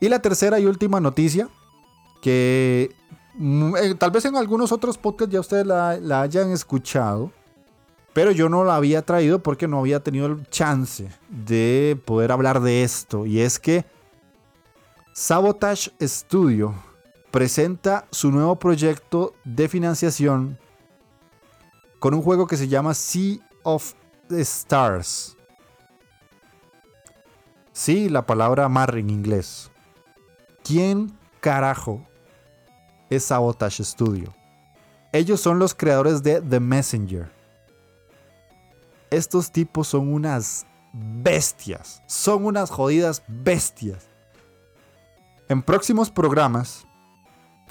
[0.01, 1.49] Y la tercera y última noticia,
[2.21, 2.95] que
[3.37, 7.31] mm, eh, tal vez en algunos otros podcasts ya ustedes la, la hayan escuchado.
[8.15, 12.61] Pero yo no la había traído porque no había tenido el chance de poder hablar
[12.61, 13.27] de esto.
[13.27, 13.85] Y es que
[15.13, 16.75] Sabotage Studio
[17.33, 20.59] presenta su nuevo proyecto de financiación
[21.99, 23.95] con un juego que se llama Sea of
[24.31, 25.37] Stars.
[27.73, 29.73] Sí, la palabra mar en inglés.
[30.63, 32.07] ¿Quién carajo
[33.11, 34.33] es Sabotage Studio?
[35.13, 37.44] Ellos son los creadores de The Messenger.
[39.15, 42.03] Estos tipos son unas bestias.
[42.09, 44.09] Son unas jodidas bestias.
[45.49, 46.85] En próximos programas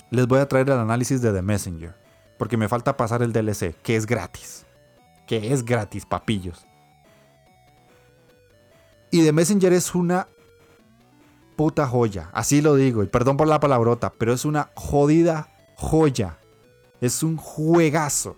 [0.09, 1.95] les voy a traer el análisis de The Messenger.
[2.39, 4.65] Porque me falta pasar el DLC, que es gratis.
[5.27, 6.65] Que es gratis, papillos.
[9.11, 10.29] Y The Messenger es una
[11.57, 12.29] puta joya.
[12.31, 13.03] Así lo digo.
[13.03, 16.39] Y perdón por la palabrota, pero es una jodida joya.
[17.01, 18.37] Es un juegazo.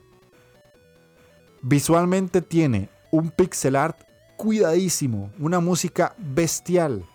[1.62, 3.98] Visualmente tiene un pixel art
[4.38, 7.06] cuidadísimo, una música bestial.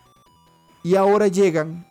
[0.83, 1.87] Y ahora llegan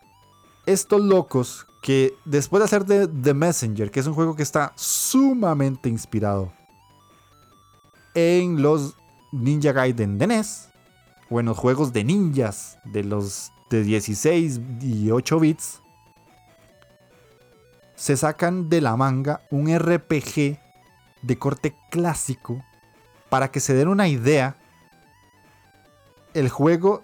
[0.65, 5.89] estos locos que después de hacer The Messenger, que es un juego que está sumamente
[5.89, 6.51] inspirado
[8.15, 8.95] en los
[9.31, 10.69] Ninja Gaiden de NES,
[11.29, 15.81] o en los juegos de ninjas de los de 16 y 8 bits,
[17.95, 20.59] se sacan de la manga un RPG
[21.21, 22.63] de corte clásico
[23.29, 24.55] para que se den una idea.
[26.33, 27.03] El juego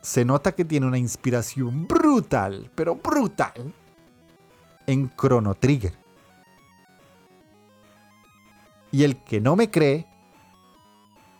[0.00, 3.74] se nota que tiene una inspiración brutal, pero brutal,
[4.86, 5.94] en Chrono Trigger.
[8.90, 10.06] Y el que no me cree,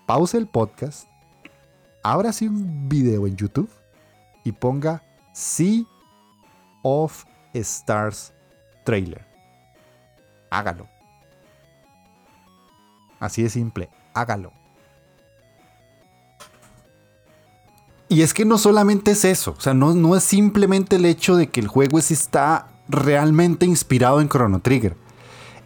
[0.07, 1.09] pause el podcast,
[2.03, 3.71] abra así un video en YouTube
[4.45, 5.85] y ponga Sea
[6.83, 8.35] of Stars
[8.85, 9.27] trailer.
[10.51, 10.89] Hágalo.
[13.21, 13.89] Así de simple,
[14.21, 14.53] hágalo.
[18.09, 21.37] Y es que no solamente es eso, o sea, no, no es simplemente el hecho
[21.37, 24.97] de que el juego está realmente inspirado en Chrono Trigger.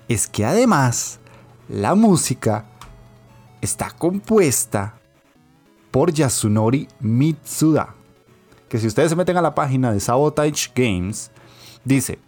[0.09, 1.21] Es que además
[1.69, 2.65] la música
[3.61, 4.99] está compuesta
[5.93, 7.95] por Yasunori Mitsuda.
[8.69, 11.31] Que si ustedes se meten a la página de Sabotage Games,
[11.85, 12.19] dice,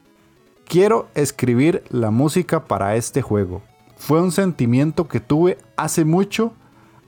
[0.65, 3.63] quiero escribir la música para este juego.
[4.07, 6.53] Fue un sentimiento que tuve hace mucho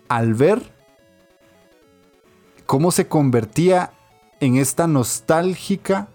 [0.08, 0.72] al ver
[2.64, 3.92] cómo se convertía
[4.40, 6.08] en esta nostálgica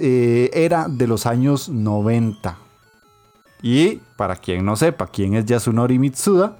[0.00, 2.56] eh, era de los años 90.
[3.60, 6.56] Y para quien no sepa quién es Yasunori Mitsuda,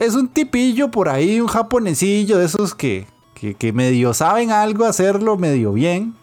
[0.00, 5.36] es un tipillo por ahí, un japonesillo de esos que, que, medio saben algo, hacerlo
[5.36, 6.16] medio bien.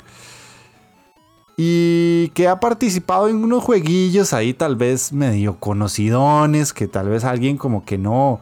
[1.60, 7.24] Y que ha participado en unos jueguillos ahí tal vez medio conocidones, que tal vez
[7.24, 8.40] alguien como que no,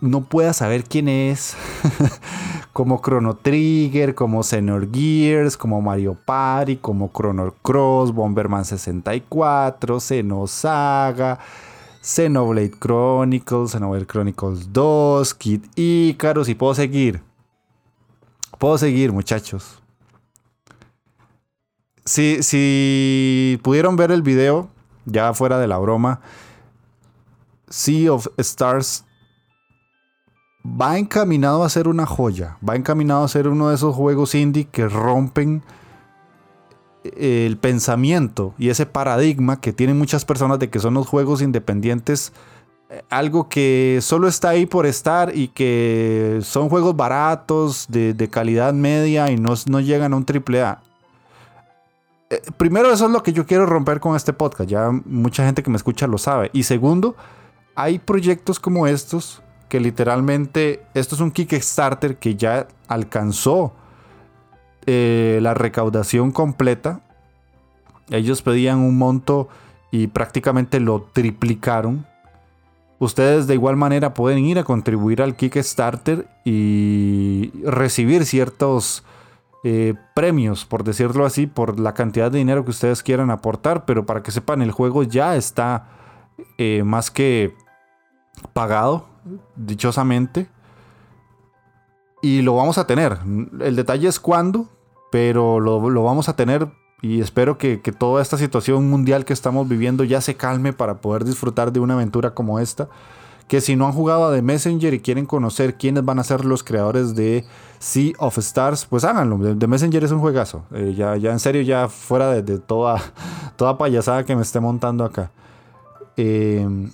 [0.00, 1.54] no pueda saber quién es.
[2.72, 11.38] como Chrono Trigger, como Gears, como Mario Party, como Chrono Cross, Bomberman 64, Xenosaga,
[12.00, 17.20] Xenoblade Chronicles, Xenoblade Chronicles 2, Kid Icarus y puedo seguir.
[18.58, 19.82] Puedo seguir, muchachos.
[22.08, 24.70] Si, si pudieron ver el video,
[25.04, 26.20] ya fuera de la broma,
[27.68, 29.04] Sea of Stars
[30.64, 34.64] va encaminado a ser una joya, va encaminado a ser uno de esos juegos indie
[34.64, 35.62] que rompen
[37.04, 41.42] eh, el pensamiento y ese paradigma que tienen muchas personas de que son los juegos
[41.42, 42.32] independientes
[42.88, 48.72] eh, algo que solo está ahí por estar y que son juegos baratos, de, calidad
[48.72, 50.80] media y no, no, llegan a un triple A.
[52.30, 54.68] Eh, primero, eso es lo que yo quiero romper con este podcast.
[54.68, 56.50] Ya mucha gente que me escucha lo sabe.
[56.52, 57.16] Y segundo,
[57.74, 63.72] hay proyectos como estos que literalmente esto es un Kickstarter que ya alcanzó
[64.86, 67.00] eh, la recaudación completa.
[68.10, 69.48] Ellos pedían un monto
[69.90, 72.06] y prácticamente lo triplicaron.
[72.98, 79.04] Ustedes de igual manera pueden ir a contribuir al Kickstarter y recibir ciertos
[79.64, 83.84] eh, premios, por decirlo así, por la cantidad de dinero que ustedes quieran aportar.
[83.84, 85.88] Pero para que sepan, el juego ya está
[86.58, 87.54] eh, más que
[88.52, 89.06] pagado
[89.56, 90.48] dichosamente.
[92.22, 93.18] Y lo vamos a tener.
[93.60, 94.68] El detalle es cuándo,
[95.10, 96.68] pero lo, vamos a tener
[97.00, 101.24] y espero que, toda esta situación mundial que estamos viviendo ya se calme para poder
[101.24, 102.88] disfrutar de una aventura como esta,
[103.46, 106.44] que si no han jugado a The Messenger y quieren conocer quiénes van a ser
[106.44, 107.44] los creadores de
[107.78, 109.56] Sea of Stars, pues háganlo.
[109.56, 110.64] The Messenger es un juegazo.
[110.72, 113.00] Eh, ya, ya en serio, ya fuera de, toda,
[113.56, 115.30] toda payasada que me esté montando acá.
[116.16, 116.90] Em,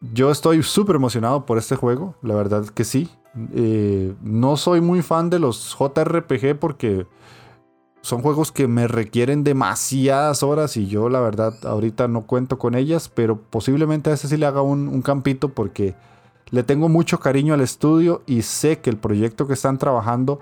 [0.00, 3.08] yo estoy súper emocionado por este juego, la verdad que sí.
[3.54, 7.06] Eh, no soy muy fan de los JRPG porque
[8.04, 12.74] son juegos que me requieren demasiadas horas y yo la verdad ahorita no cuento con
[12.74, 15.94] ellas, pero posiblemente a ese sí le haga un, campito porque
[16.50, 20.40] le tengo mucho cariño al estudio y sé que el proyecto que están trabajando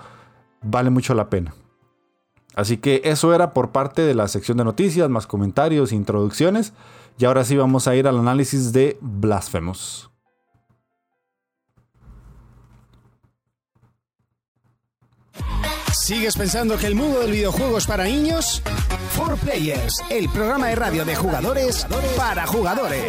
[0.62, 1.54] vale mucho la pena.
[2.54, 6.74] Así que eso era por parte de la sección de noticias, más comentarios, introducciones.
[7.18, 10.11] Y ahora sí vamos a ir al análisis de Blasphemous.
[15.92, 18.62] ¿Sigues pensando que el mundo del videojuego es para niños?
[19.14, 23.04] For Players, el programa de radio de jugadores para jugadores.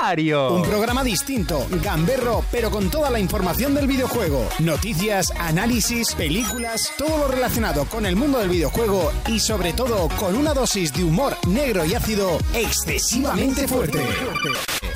[0.00, 0.54] Mario.
[0.54, 4.48] Un programa distinto, gamberro, pero con toda la información del videojuego.
[4.60, 10.34] Noticias, análisis, películas, todo lo relacionado con el mundo del videojuego y sobre todo con
[10.34, 14.02] una dosis de humor negro y ácido excesivamente fuerte.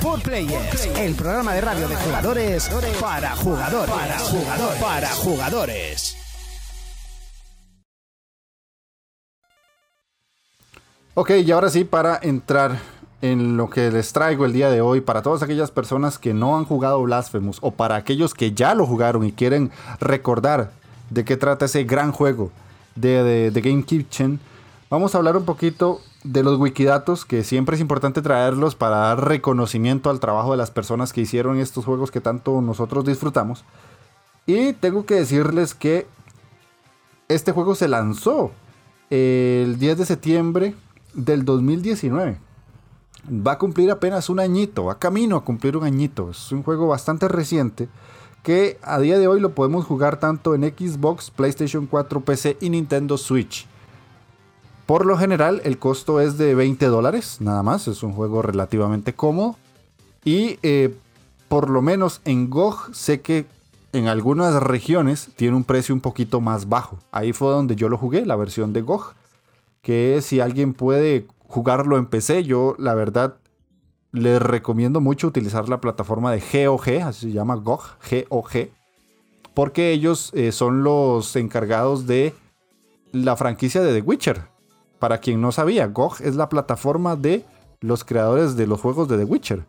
[0.01, 3.93] For Players, el programa de radio de jugadores para jugadores.
[3.93, 4.81] Para jugadores.
[4.81, 6.22] Para jugadores.
[11.15, 12.79] Ok, y ahora sí, para entrar
[13.21, 16.57] en lo que les traigo el día de hoy, para todas aquellas personas que no
[16.57, 20.71] han jugado Blasphemous o para aquellos que ya lo jugaron y quieren recordar
[21.11, 22.49] de qué trata ese gran juego
[22.95, 24.39] de, de, Game Kitchen,
[24.89, 29.23] vamos a hablar un poquito de los wikidatos, que siempre es importante traerlos para dar
[29.23, 33.65] reconocimiento al trabajo de las personas que hicieron estos juegos que tanto nosotros disfrutamos.
[34.47, 36.07] Y tengo que decirles que
[37.27, 38.49] este juego se lanzó
[39.11, 40.73] el 10 de septiembre
[41.13, 42.37] del 2019.
[43.29, 46.31] Va a cumplir apenas un añito, va camino a cumplir un añito.
[46.31, 47.87] Es un juego bastante reciente
[48.43, 52.69] que a día de hoy lo podemos jugar tanto en Xbox, PlayStation 4, PC y
[52.69, 53.65] Nintendo Switch.
[54.85, 59.13] Por lo general el costo es de 20 dólares, nada más, es un juego relativamente
[59.13, 59.55] cómodo.
[60.25, 60.93] Y eh,
[61.47, 63.45] por lo menos en GOG sé que
[63.93, 66.97] en algunas regiones tiene un precio un poquito más bajo.
[67.11, 69.13] Ahí fue donde yo lo jugué, la versión de GOG
[69.83, 73.35] que si alguien puede jugarlo en PC, yo la verdad
[74.11, 77.81] les recomiendo mucho utilizar la plataforma de GOG, así se llama GOG,
[78.29, 78.69] GOG,
[79.53, 82.33] porque ellos eh, son los encargados de
[83.11, 84.41] la franquicia de The Witcher.
[84.99, 87.43] Para quien no sabía, GOG es la plataforma de
[87.81, 89.65] los creadores de los juegos de The Witcher.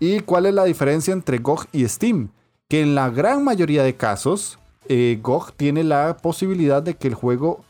[0.00, 2.30] ¿Y cuál es la diferencia entre GOG y Steam?
[2.68, 7.14] Que en la gran mayoría de casos, eh, GOG tiene la posibilidad de que el
[7.14, 7.64] juego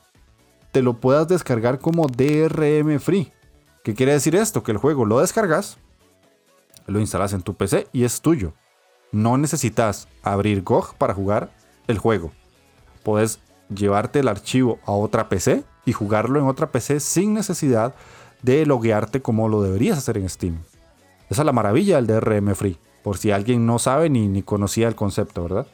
[0.72, 3.32] te lo puedas descargar como DRM Free.
[3.82, 4.62] ¿Qué quiere decir esto?
[4.62, 5.78] Que el juego lo descargas,
[6.86, 8.52] lo instalas en tu PC y es tuyo.
[9.12, 11.50] No necesitas abrir GOG para jugar
[11.88, 12.30] el juego.
[13.02, 13.40] Puedes
[13.74, 17.94] llevarte el archivo a otra PC y jugarlo en otra PC sin necesidad
[18.42, 20.58] de loguearte como lo deberías hacer en Steam.
[21.28, 24.88] Esa es la maravilla del DRM Free, por si alguien no sabe ni, ni conocía
[24.88, 25.66] el concepto, ¿verdad?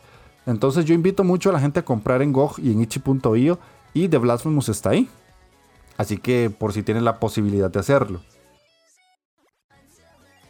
[0.47, 3.59] Entonces yo invito mucho a la gente a comprar en GOG y en itch.io
[3.97, 5.09] y The Blasphemous está ahí.
[5.97, 8.21] Así que por si tienen la posibilidad de hacerlo.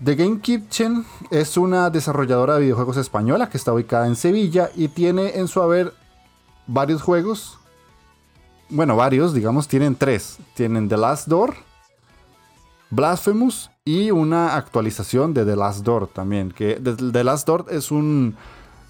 [0.02, 4.88] The Game Kitchen es una desarrolladora de videojuegos española que está ubicada en Sevilla y
[4.88, 5.94] tiene en su haber
[6.66, 7.60] varios juegos.
[8.68, 10.38] Bueno, varios, digamos, tienen tres.
[10.54, 11.54] Tienen The Last Door,
[12.90, 16.50] Blasphemous y una actualización de The Last Door también.
[16.50, 18.34] Que The Last Door es, un,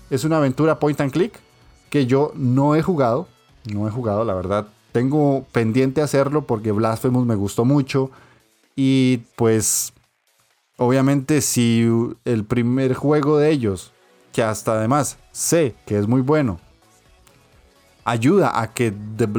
[0.08, 1.38] es una aventura point and click
[1.90, 3.28] que yo no he jugado,
[3.66, 4.68] no he jugado, la verdad.
[4.92, 8.10] Tengo pendiente hacerlo porque Blasphemous me gustó mucho.
[8.74, 9.92] Y pues,
[10.76, 11.86] obviamente, si
[12.24, 13.92] el primer juego de ellos,
[14.32, 16.60] que hasta además sé que es muy bueno,
[18.04, 18.94] ayuda a que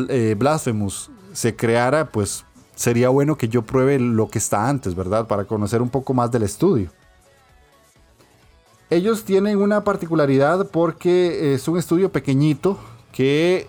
[0.10, 5.28] eh, Blasphemous se creara, pues sería bueno que yo pruebe lo que está antes, ¿verdad?
[5.28, 6.92] Para conocer un poco más del estudio.
[8.90, 12.78] Ellos tienen una particularidad porque es un estudio pequeñito
[13.12, 13.68] que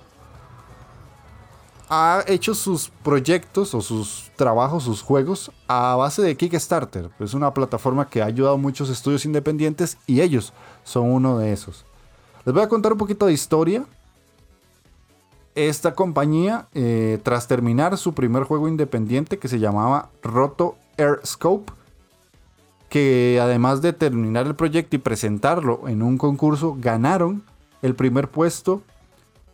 [1.89, 7.11] ha hecho sus proyectos o sus trabajos, sus juegos a base de Kickstarter.
[7.19, 10.53] Es una plataforma que ha ayudado a muchos estudios independientes y ellos
[10.85, 11.85] son uno de esos.
[12.45, 13.85] Les voy a contar un poquito de historia.
[15.55, 21.73] Esta compañía, eh, tras terminar su primer juego independiente que se llamaba Roto Air Scope,
[22.89, 27.43] que además de terminar el proyecto y presentarlo en un concurso, ganaron
[27.83, 28.83] el primer puesto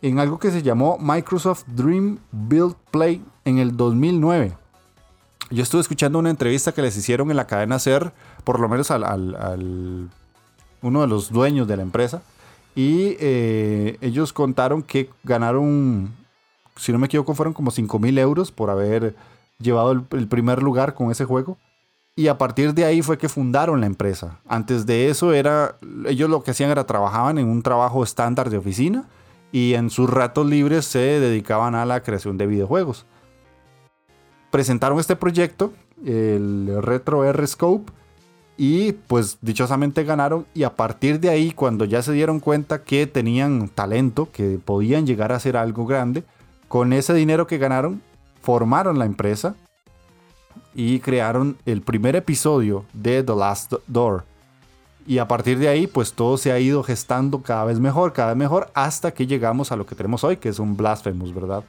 [0.07, 4.55] en algo que se llamó Microsoft Dream Build Play en el 2009.
[5.49, 8.91] Yo estuve escuchando una entrevista que les hicieron en la cadena SER, por lo menos
[8.91, 10.09] al,
[10.83, 12.21] uno de los dueños de la empresa.
[12.75, 16.13] Y eh, ellos contaron que ganaron,
[16.75, 19.15] si no me equivoco, fueron como 5 mil euros por haber
[19.57, 21.57] llevado el, el primer lugar con ese juego.
[22.15, 24.39] Y a partir de ahí fue que fundaron la empresa.
[24.47, 28.59] Antes de eso era, ellos lo que hacían era trabajaban en un trabajo estándar de
[28.59, 29.05] oficina
[29.51, 33.05] y en sus ratos libres se dedicaban a la creación de videojuegos.
[34.51, 35.73] Presentaron este proyecto,
[36.05, 37.91] el Retro R Scope,
[38.57, 43.05] y pues dichosamente ganaron y a partir de ahí cuando ya se dieron cuenta que
[43.05, 46.23] tenían talento, que podían llegar a hacer algo grande,
[46.67, 48.01] con ese dinero que ganaron
[48.41, 49.55] formaron la empresa
[50.73, 54.23] y crearon el primer episodio de The Last Door.
[55.07, 58.29] Y a partir de ahí, pues todo se ha ido gestando cada vez mejor, cada
[58.29, 61.63] vez mejor, hasta que llegamos a lo que tenemos hoy, que es un Blasphemous, ¿verdad?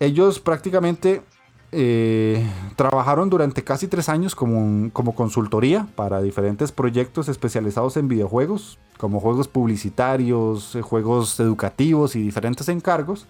[0.00, 1.22] Ellos prácticamente
[1.70, 2.44] eh,
[2.76, 9.20] trabajaron durante casi tres años como, como consultoría para diferentes proyectos especializados en videojuegos, como
[9.20, 13.26] juegos publicitarios, eh, juegos educativos y diferentes encargos.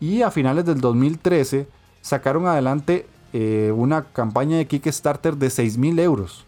[0.00, 1.66] Y a finales del 2013
[2.02, 6.44] sacaron adelante eh, una campaña de Kickstarter de 6 mil euros.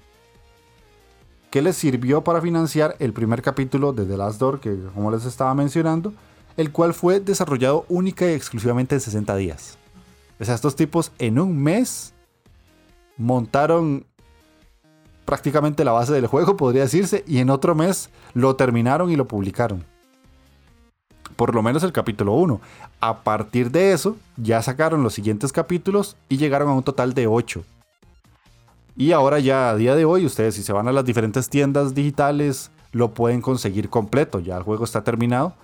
[1.55, 5.25] Que les sirvió para financiar el primer capítulo de The Last Door, que como les
[5.25, 6.13] estaba mencionando,
[6.57, 9.79] el cual fue desarrollado única y exclusivamente en 60 días.
[10.41, 12.13] O sea, estos tipos en un mes
[13.17, 14.05] montaron
[15.25, 19.29] prácticamente la base del juego, podría decirse, y en otro mes lo terminaron y lo
[19.29, 19.85] publicaron.
[21.37, 22.61] Por lo menos el capítulo 1.
[23.01, 27.29] A partir de eso, ya sacaron los siguientes capítulos y llegaron a un total de
[27.29, 27.65] 8.
[28.97, 31.95] Y ahora ya a día de hoy, ustedes si se van a las diferentes tiendas
[31.95, 34.41] digitales, lo pueden conseguir completo.
[34.41, 35.55] Ya el juego está terminado.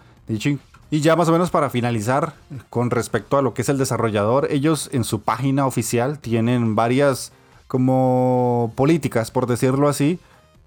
[0.90, 2.34] Y ya más o menos para finalizar,
[2.68, 7.32] con respecto a lo que es el desarrollador, ellos en su página oficial tienen varias
[7.68, 10.18] como políticas, por decirlo así,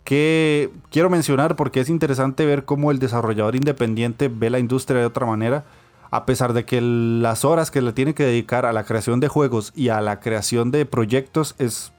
[0.03, 5.05] que quiero mencionar porque es interesante ver cómo el desarrollador independiente ve la industria de
[5.05, 5.63] otra manera,
[6.11, 9.29] a pesar de que las horas que le tiene que dedicar a la creación de
[9.29, 11.92] juegos y a la creación de proyectos es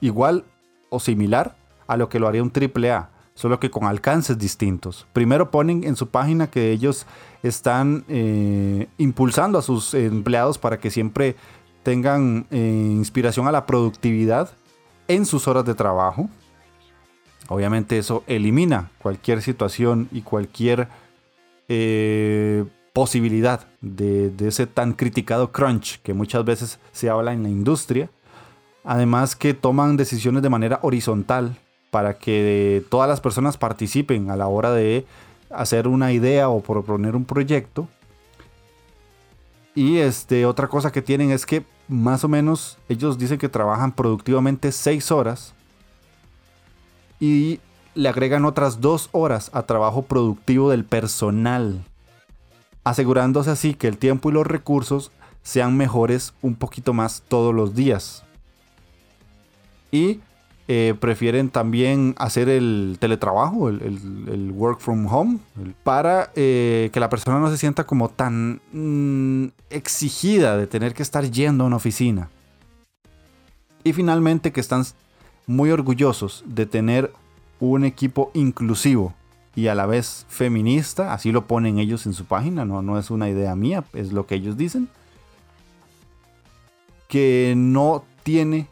[0.00, 0.44] igual
[0.90, 5.06] o similar a lo que lo haría un AAA solo que con alcances distintos.
[5.12, 7.06] Primero ponen en su página que ellos
[7.44, 11.36] están eh, impulsando a sus empleados para que siempre
[11.84, 14.50] tengan eh, inspiración a la productividad
[15.06, 16.28] en sus horas de trabajo.
[17.46, 20.88] Obviamente eso elimina cualquier situación y cualquier
[21.68, 27.50] eh, posibilidad de, de ese tan criticado crunch que muchas veces se habla en la
[27.50, 28.10] industria.
[28.88, 31.58] Además que toman decisiones de manera horizontal
[31.90, 35.04] para que todas las personas participen a la hora de
[35.50, 37.86] hacer una idea o proponer un proyecto.
[39.74, 43.92] Y este, otra cosa que tienen es que más o menos ellos dicen que trabajan
[43.92, 45.52] productivamente 6 horas
[47.20, 47.60] y
[47.94, 51.84] le agregan otras 2 horas a trabajo productivo del personal,
[52.84, 55.12] asegurándose así que el tiempo y los recursos
[55.42, 58.24] sean mejores un poquito más todos los días.
[59.90, 60.20] Y
[60.70, 65.38] eh, prefieren también hacer el teletrabajo, el, work from home,
[65.82, 71.02] para eh, que la persona no se sienta como tan mm, exigida de tener que
[71.02, 72.28] estar yendo a una oficina.
[73.82, 74.84] Y finalmente que están
[75.46, 77.12] muy orgullosos de tener
[77.60, 79.14] un equipo inclusivo
[79.56, 83.10] y a la vez feminista, así lo ponen ellos en su página, no, no es
[83.10, 84.88] una idea mía, es lo que ellos dicen,
[87.08, 88.68] que no tiene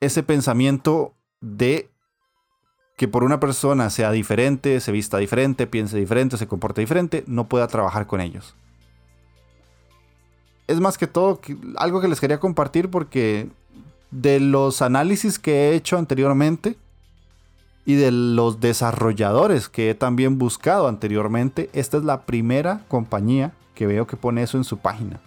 [0.00, 1.90] ese pensamiento de
[2.96, 7.48] que por una persona sea diferente, se vista diferente, piense diferente, se comporte diferente, no
[7.48, 8.54] pueda trabajar con ellos.
[10.66, 11.40] Es más que todo
[11.76, 13.48] algo que les quería compartir porque
[14.10, 16.76] de los análisis que he hecho anteriormente
[17.84, 23.86] y de los desarrolladores que he también buscado anteriormente, esta es la primera compañía que
[23.86, 25.20] veo que pone eso en su página.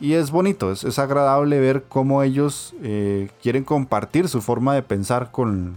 [0.00, 5.32] Y es bonito, es, agradable ver cómo ellos eh, quieren compartir su forma de pensar
[5.32, 5.76] con,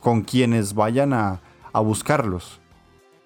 [0.00, 1.40] con quienes vayan a,
[1.74, 2.58] buscarlos.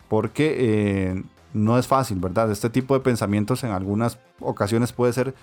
[0.09, 1.22] Porque eh,
[1.53, 2.51] no es fácil, ¿verdad?
[2.51, 5.34] Este tipo de pensamientos en algunas ocasiones puede ser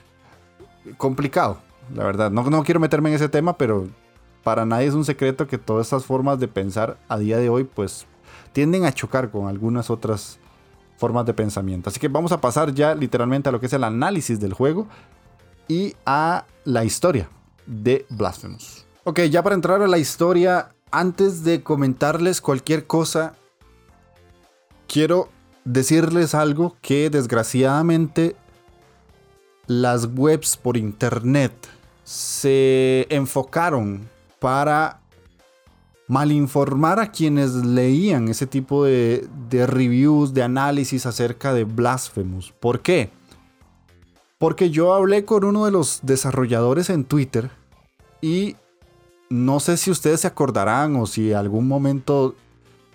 [0.98, 1.60] complicado,
[1.94, 2.32] la verdad.
[2.32, 3.88] No, no quiero meterme en ese tema, pero
[4.44, 7.64] para nadie es un secreto que todas estas formas de pensar a día de hoy
[7.64, 8.08] pues
[8.52, 10.40] tienden a chocar con algunas otras
[10.98, 11.90] formas de pensamiento.
[11.90, 14.88] Así que vamos a pasar ya literalmente a lo que es el análisis del juego
[15.68, 17.30] y a la historia
[17.66, 18.86] de Blasphemous.
[19.04, 23.36] Ok, ya para entrar a la historia, antes de comentarles cualquier cosa,
[24.88, 25.30] quiero
[25.64, 28.36] decirles algo que desgraciadamente
[29.68, 31.54] las webs por internet
[32.04, 35.02] se enfocaron para
[36.08, 42.54] malinformar a quienes leían ese tipo de, reviews, de análisis acerca de Blasphemous.
[42.60, 43.12] ¿Por qué?
[44.38, 47.52] Porque yo hablé con uno de los desarrolladores en Twitter
[48.22, 48.56] y
[49.30, 52.36] no sé si ustedes se acordarán o si algún momento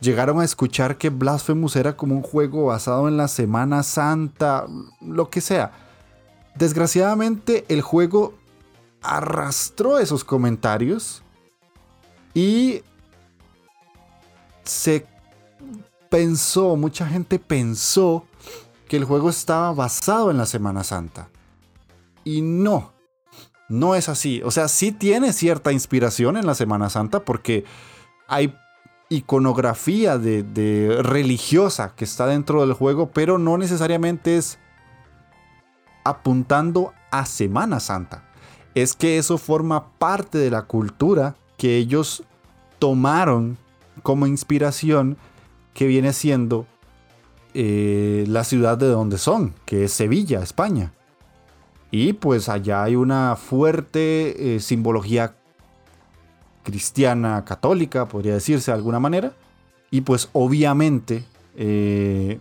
[0.01, 4.67] llegaron a escuchar que Blasphemous era como un juego basado en la Semana Santa,
[5.01, 5.73] lo que sea.
[6.55, 8.35] Desgraciadamente el juego
[9.03, 11.23] arrastró esos comentarios
[12.35, 12.83] y
[14.65, 15.07] se
[16.11, 18.27] pensó, mucha gente pensó
[18.89, 21.29] que el juego estaba basado en la Semana Santa.
[22.25, 22.93] Y no,
[23.69, 24.43] no es así.
[24.45, 27.65] O sea, sí tiene cierta inspiración en la Semana Santa porque
[28.29, 28.55] hay
[29.09, 34.59] iconografía de, religiosa que está dentro del juego, pero no necesariamente es
[36.05, 38.25] apuntando a Semana Santa.
[38.75, 42.25] Es que eso forma parte de la cultura que ellos
[42.79, 43.59] tomaron
[44.03, 45.17] como inspiración
[45.75, 46.67] que viene siendo
[47.55, 50.93] eh, la ciudad de donde son, que es Sevilla, España.
[51.91, 55.35] Y pues allá hay una fuerte eh, simbología
[56.63, 59.33] cristiana católica, podría decirse de alguna manera.
[59.91, 61.25] Y pues obviamente
[61.57, 62.41] eh,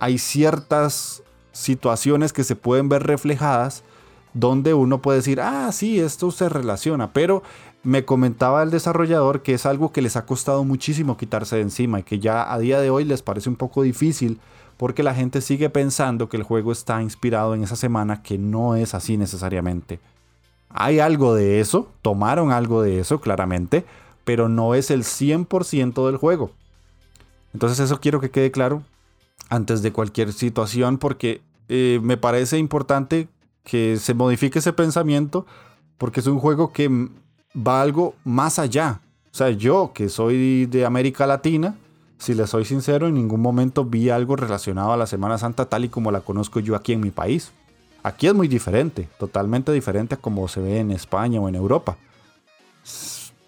[0.00, 1.22] hay ciertas
[1.52, 3.84] situaciones que se pueden ver reflejadas
[4.34, 7.42] donde uno puede decir, ah, sí, esto se relaciona, pero
[7.84, 12.00] me comentaba el desarrollador que es algo que les ha costado muchísimo quitarse de encima
[12.00, 14.38] y que ya a día de hoy les parece un poco difícil
[14.76, 18.74] porque la gente sigue pensando que el juego está inspirado en esa semana, que no
[18.74, 20.00] es así necesariamente.
[20.70, 23.84] Hay algo de eso, tomaron algo de eso claramente,
[24.24, 26.50] pero no es el 100% del juego.
[27.52, 28.82] Entonces eso quiero que quede claro
[29.50, 33.28] antes de cualquier situación porque eh, me parece importante
[33.64, 35.46] que se modifique ese pensamiento
[35.98, 37.08] porque es un juego que
[37.56, 39.00] va algo más allá.
[39.32, 41.76] O sea, yo que soy de América Latina,
[42.18, 45.84] si le soy sincero, en ningún momento vi algo relacionado a la Semana Santa tal
[45.84, 47.52] y como la conozco yo aquí en mi país.
[48.02, 51.96] Aquí es muy diferente, totalmente diferente a como se ve en España o en Europa.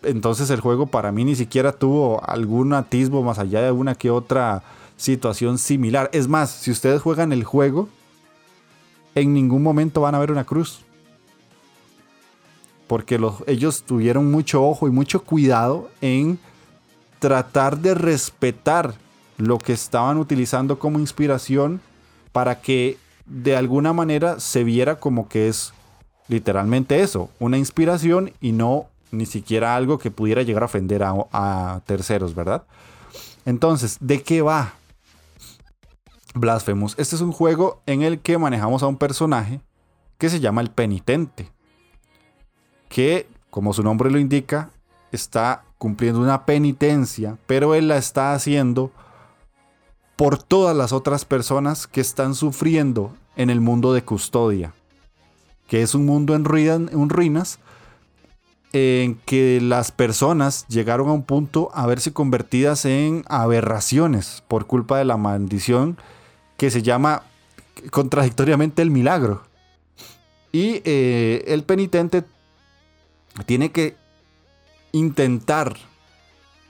[0.03, 4.11] Entonces el juego para mí ni siquiera tuvo algún atisbo más allá de una que
[4.11, 4.63] otra
[4.97, 6.09] situación similar.
[6.13, 7.89] Es más, si ustedes juegan el juego,
[9.15, 10.85] en ningún momento van a ver una cruz
[12.87, 16.39] porque ellos tuvieron mucho ojo y mucho cuidado en
[17.19, 18.95] tratar de respetar
[19.39, 21.81] lo que estaban utilizando como inspiración
[22.33, 25.73] para que de alguna manera se viera como que es
[26.29, 31.15] literalmente eso, una inspiración y no ni siquiera algo que pudiera llegar a ofender a,
[31.33, 32.65] a terceros, ¿verdad?
[33.47, 34.75] Entonces, ¿de qué va
[36.35, 36.95] Blasphemous?
[36.99, 39.61] Este es un juego en el que manejamos a un personaje
[40.19, 41.54] que se llama el penitente
[42.95, 44.71] que, como su nombre lo indica,
[45.11, 48.93] está cumpliendo una penitencia, pero él la está haciendo
[50.15, 54.75] por todas las otras personas que están sufriendo en el mundo de custodia,
[55.67, 57.59] que es un mundo en, ruinas,
[58.73, 64.99] en que las personas llegaron a un punto a verse convertidas en aberraciones por culpa
[64.99, 65.99] de la maldición
[66.57, 67.25] que se llama
[67.91, 69.43] contradictoriamente el milagro.
[70.53, 72.23] Y eh, el penitente
[73.43, 73.97] tiene que
[74.93, 75.77] intentar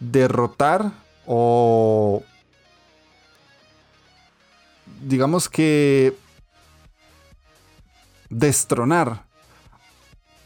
[0.00, 0.92] derrotar
[1.26, 2.22] o
[5.02, 6.16] digamos que
[8.30, 9.24] destronar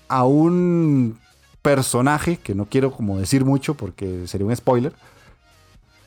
[0.08, 1.18] a un
[1.62, 4.94] personaje, que no quiero como decir mucho porque sería un spoiler,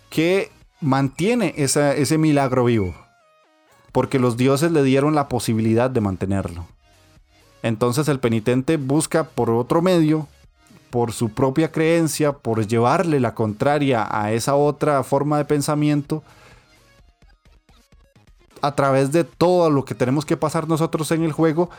[0.10, 2.96] que mantiene ese milagro vivo.
[3.92, 6.66] Porque los dioses le dieron la posibilidad de mantenerlo.
[7.64, 10.28] Entonces el penitente busca por otro medio,
[10.90, 16.24] por su propia creencia, por llevarle la contraria a esa otra forma de pensamiento,
[18.62, 21.70] a través de todo lo que tenemos que pasar nosotros en el juego,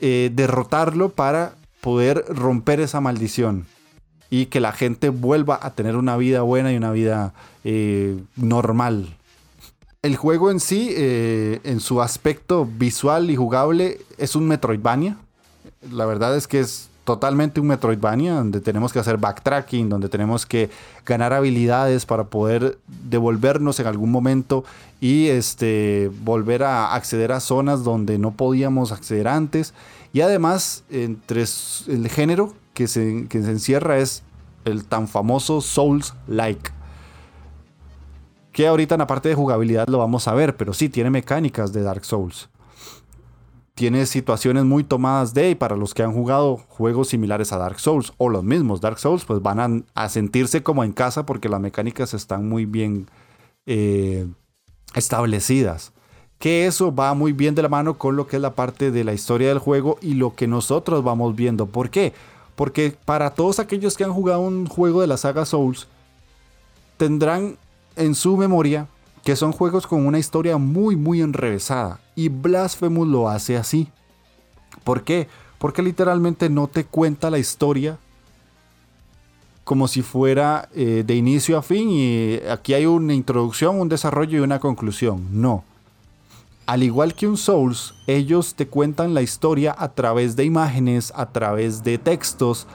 [0.00, 3.66] eh, derrotarlo para poder romper esa maldición
[4.30, 9.16] y que la gente vuelva a tener una vida buena y una vida eh, normal.
[10.04, 15.16] El juego en sí, eh, en su aspecto visual y jugable, es un Metroidvania.
[15.90, 20.44] La verdad es que es totalmente un Metroidvania, donde tenemos que hacer backtracking, donde tenemos
[20.44, 20.68] que
[21.06, 24.66] ganar habilidades para poder devolvernos en algún momento
[25.00, 29.72] y este, volver a acceder a zonas donde no podíamos acceder antes.
[30.12, 31.44] Y además, entre
[31.86, 34.22] el género que se, que se encierra es
[34.66, 36.83] el tan famoso Souls-like
[38.54, 41.72] que ahorita en la parte de jugabilidad lo vamos a ver, pero sí tiene mecánicas
[41.72, 42.48] de Dark Souls.
[43.74, 47.80] tiene situaciones muy tomadas de, y para los que han jugado juegos similares a Dark
[47.80, 51.60] Souls o los mismos Dark Souls, pues van a, sentirse como en casa porque las
[51.60, 53.08] mecánicas están muy bien
[53.66, 54.28] eh,
[54.94, 55.92] establecidas.
[56.38, 59.02] Que eso va muy bien de la mano con lo que es la parte de
[59.02, 61.66] la historia del juego y lo que nosotros vamos viendo.
[61.66, 62.12] ¿Por qué?
[62.54, 65.88] Porque para todos aquellos que han jugado un juego de la saga Souls,
[66.96, 67.56] tendrán
[67.96, 68.88] en su memoria
[69.24, 73.88] que son juegos con una historia muy muy enrevesada y Blasphemous lo hace así.
[74.84, 75.28] ¿Por qué?
[75.58, 77.98] Porque literalmente no te cuenta la historia
[79.64, 84.38] como si fuera eh, de inicio a fin y aquí hay una introducción, un desarrollo
[84.38, 85.26] y una conclusión.
[85.30, 85.64] No.
[86.66, 91.30] Al igual que un Souls, ellos te cuentan la historia a través de imágenes, a
[91.30, 92.66] través de textos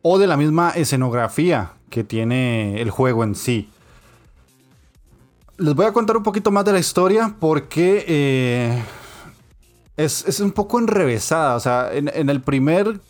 [0.00, 3.68] o de la misma escenografía que tiene el juego en sí
[5.58, 8.82] les voy a contar un poquito más de la historia porque eh,
[9.96, 11.56] es, un poco enrevesada.
[11.56, 13.00] O sea, en, el primer.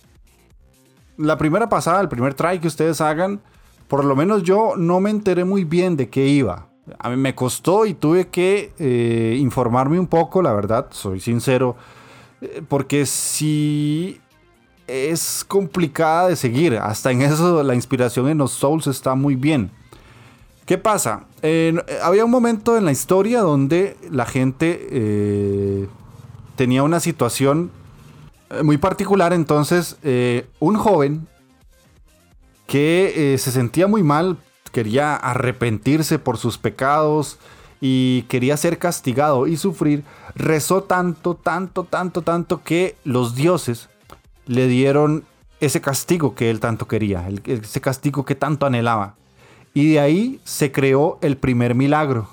[1.19, 3.41] La primera pasada, el primer try que ustedes hagan,
[3.87, 6.69] por lo menos yo no me enteré muy bien de qué iba.
[6.99, 11.77] A mí me costó y tuve que eh, informarme un poco, la verdad, soy sincero.
[12.41, 14.21] Eh, porque si
[14.87, 16.77] es complicada de seguir.
[16.77, 19.71] Hasta en eso la inspiración en los Souls está muy bien.
[20.67, 21.27] ¿Qué pasa?
[22.03, 25.89] había un momento en la historia donde la gente eh,
[26.55, 27.73] tenía una situación
[28.51, 29.33] eh, muy particular.
[29.33, 31.27] Entonces, eh, un joven
[32.69, 34.39] que se sentía muy mal,
[34.71, 37.39] quería arrepentirse por sus pecados
[37.81, 40.05] y quería ser castigado y sufrir,
[40.37, 43.91] rezó tanto, tanto, tanto, tanto que los dioses
[44.47, 45.25] le dieron
[45.61, 49.17] ese castigo que él tanto quería, ese castigo que tanto anhelaba.
[49.75, 52.29] Y de ahí se creó el primer milagro,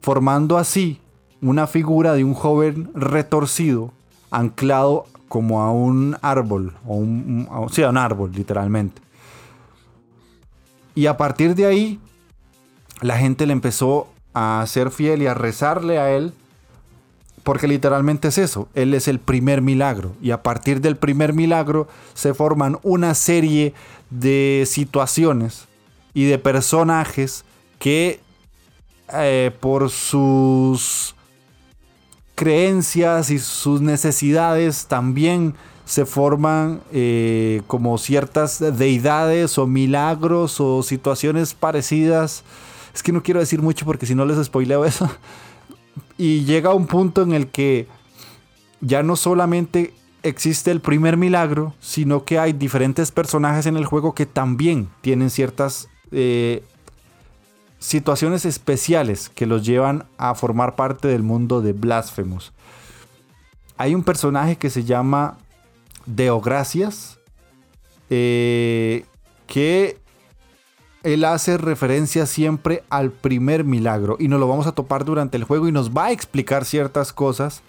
[0.00, 0.98] formando así
[1.40, 3.92] una figura de un joven retorcido,
[4.30, 9.00] anclado como a un árbol, o un, a un árbol literalmente.
[10.94, 12.00] Y a partir de ahí,
[13.00, 16.34] la gente le empezó a ser fiel y a rezarle a él,
[17.44, 20.12] porque literalmente es eso, él es el primer milagro.
[20.20, 23.74] Y a partir del primer milagro se forman una serie
[24.10, 25.66] de situaciones
[26.14, 27.44] y de personajes
[27.78, 28.20] que
[29.12, 31.14] eh, por sus
[32.34, 35.54] creencias y sus necesidades también
[35.84, 42.44] se forman eh, como ciertas deidades o milagros o situaciones parecidas.
[42.94, 45.10] Es que no quiero decir mucho porque si no les spoileo eso.
[46.16, 47.88] Y llega un punto en el que
[48.80, 49.92] ya no solamente
[50.22, 55.30] existe el primer milagro, sino que hay diferentes personajes en el juego que también tienen
[55.30, 56.62] ciertas eh,
[57.78, 62.52] situaciones especiales que los llevan a formar parte del mundo de Blasphemous.
[63.76, 65.38] Hay un personaje que se llama
[66.06, 67.18] Deogracias,
[68.10, 69.04] eh,
[69.46, 69.98] que
[71.02, 75.44] él hace referencia siempre al primer milagro y nos lo vamos a topar durante el
[75.44, 77.62] juego y nos va a explicar ciertas cosas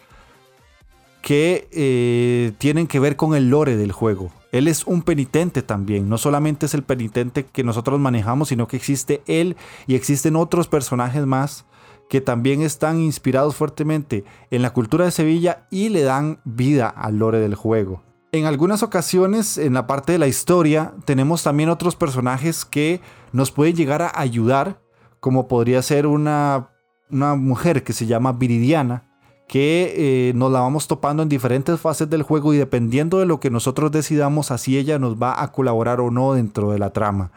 [1.23, 4.29] que eh, tienen que ver con el lore del juego.
[4.51, 8.75] Él es un penitente también, no solamente es el penitente que nosotros manejamos, sino que
[8.75, 9.55] existe él
[9.87, 11.65] y existen otros personajes más
[12.09, 17.17] que también están inspirados fuertemente en la cultura de Sevilla y le dan vida al
[17.17, 18.03] lore del juego.
[18.33, 22.99] En algunas ocasiones, en la parte de la historia, tenemos también otros personajes que
[23.31, 24.81] nos pueden llegar a ayudar,
[25.21, 26.69] como podría ser una,
[27.09, 29.12] una mujer que se llama Viridiana,
[29.53, 33.39] que eh, nos la vamos topando en diferentes fases del juego y dependiendo de lo
[33.39, 37.29] que nosotros decidamos, así ella nos va a colaborar o no dentro de la trama.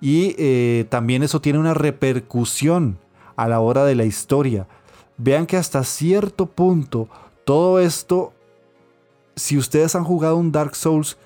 [0.00, 2.96] Y eh, también eso tiene una repercusión
[3.34, 4.68] a la hora de la historia.
[5.16, 7.08] Vean que hasta cierto punto
[7.44, 8.32] todo esto,
[9.34, 11.18] si ustedes han jugado un Dark Souls,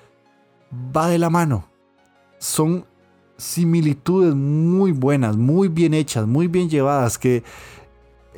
[0.73, 1.65] va de la mano.
[2.39, 2.85] Son
[3.37, 7.43] similitudes muy buenas, muy bien hechas, muy bien llevadas, que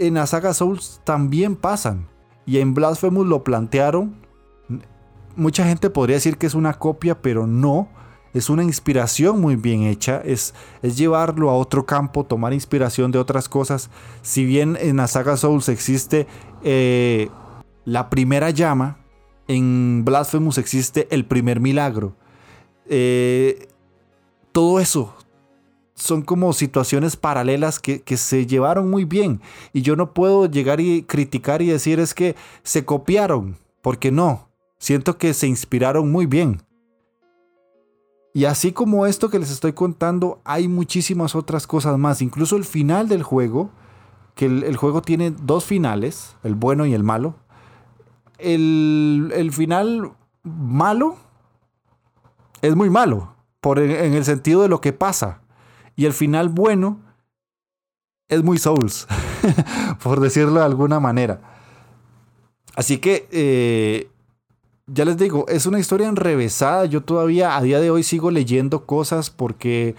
[0.08, 2.08] en la saga Souls también pasan.
[2.46, 4.16] Y en Blasphemous lo plantearon.
[5.36, 7.88] Mucha gente podría decir que es una copia, pero no.
[8.34, 10.22] Es una inspiración muy bien hecha.
[10.24, 13.90] Es, llevarlo a otro campo, tomar inspiración de otras cosas.
[14.22, 16.28] Si bien en la saga Souls existe
[16.64, 17.30] eh,
[17.86, 18.98] la primera llama,
[19.48, 22.16] en Blasphemous existe el primer milagro.
[22.88, 23.68] Eh,
[24.52, 25.14] todo eso
[26.02, 29.40] son como situaciones paralelas que, se llevaron muy bien.
[29.72, 34.50] Y yo no puedo llegar y criticar y decir es que se copiaron, porque no.
[34.80, 36.64] Siento que se inspiraron muy bien.
[38.34, 42.22] Y así como esto que les estoy contando, hay muchísimas otras cosas más.
[42.22, 43.70] Incluso el final del juego,
[44.34, 47.36] que el, juego tiene dos finales, el bueno y el malo.
[48.40, 51.18] el, el final malo
[52.62, 55.41] es muy malo, por, en el sentido de lo que pasa.
[56.02, 56.98] Y el final bueno
[58.28, 59.06] es muy Souls,
[60.04, 61.42] por decirlo de alguna manera.
[62.76, 64.10] Así que, eh,
[64.88, 66.86] ya les digo, es una historia enrevesada.
[66.86, 69.94] Yo todavía a día de hoy sigo leyendo cosas porque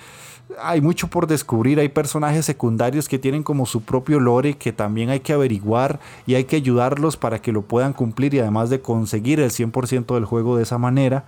[0.61, 1.79] hay mucho por descubrir.
[1.79, 6.35] Hay personajes secundarios que tienen como su propio lore que también hay que averiguar y
[6.35, 10.25] hay que ayudarlos para que lo puedan cumplir y además de conseguir el 100% del
[10.25, 11.27] juego de esa manera,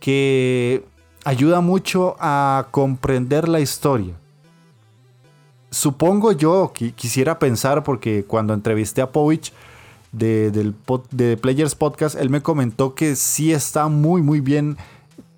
[0.00, 0.84] que
[1.24, 4.14] ayuda mucho a comprender la historia.
[5.70, 9.52] Supongo yo, que quisiera pensar, porque cuando entrevisté a Povich
[10.12, 10.74] de,
[11.40, 14.76] Players Podcast, él me comentó que sí está muy, muy bien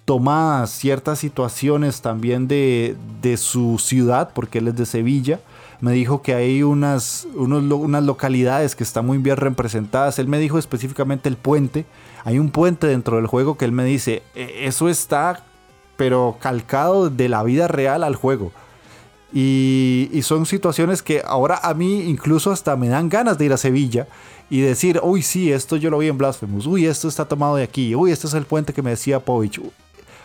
[0.04, 5.40] tomadas ciertas situaciones también de, de, su ciudad, porque él es de Sevilla.
[5.80, 10.18] Me dijo que hay unas, unas localidades que están muy bien representadas.
[10.18, 11.86] Él me dijo específicamente el puente.
[12.24, 15.44] Hay un puente dentro del juego que él me dice, e, eso está
[15.96, 18.52] pero calcado de la vida real al juego.
[19.32, 23.56] Y, son situaciones que ahora a mí incluso hasta me dan ganas de ir a
[23.56, 24.06] Sevilla
[24.48, 27.64] y decir, uy, sí, esto yo lo vi en Blasphemous, uy, esto está tomado de
[27.64, 29.60] aquí, uy, este es el puente que me decía Povich.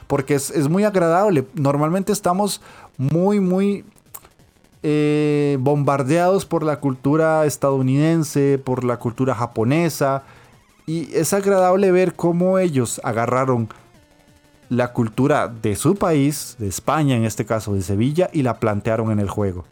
[0.05, 1.45] Porque es, es muy agradable.
[1.55, 2.61] Normalmente estamos
[2.97, 3.83] muy, muy
[4.81, 10.23] eh, bombardeados por la cultura estadounidense, por la cultura japonesa.
[10.85, 13.69] Y es agradable ver cómo ellos agarraron
[14.69, 19.11] la cultura de su país, de España en este caso, de Sevilla, y la plantearon
[19.11, 19.65] en el juego.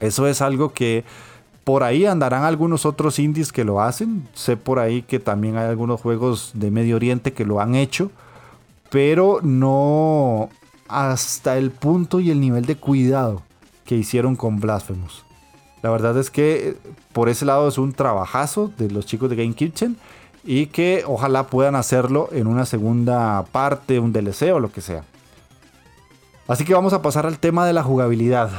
[0.00, 1.04] Eso es algo que
[1.64, 4.28] por ahí andarán algunos otros indies que lo hacen.
[4.34, 8.10] Sé por ahí que también hay algunos juegos de Medio Oriente que lo han hecho,
[8.90, 10.48] pero no
[10.88, 13.42] hasta el punto y el nivel de cuidado
[13.84, 15.24] que hicieron con Blasphemous.
[15.82, 16.76] La verdad es que
[17.12, 19.96] por ese lado es un trabajazo de los chicos de Game Kitchen
[20.44, 25.04] y que ojalá puedan hacerlo en una segunda parte, un DLC o lo que sea.
[26.48, 28.50] Así que vamos a pasar al tema de la jugabilidad.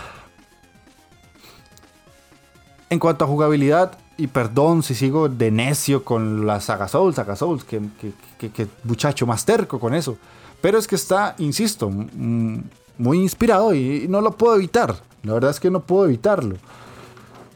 [2.90, 7.36] En cuanto a jugabilidad, y perdón si sigo de necio con la saga Souls, saga
[7.36, 7.82] Souls, que,
[8.84, 10.18] muchacho más terco con eso.
[10.62, 14.96] Pero es que está, insisto, muy inspirado y no lo puedo evitar.
[15.24, 16.56] La verdad es que no puedo evitarlo.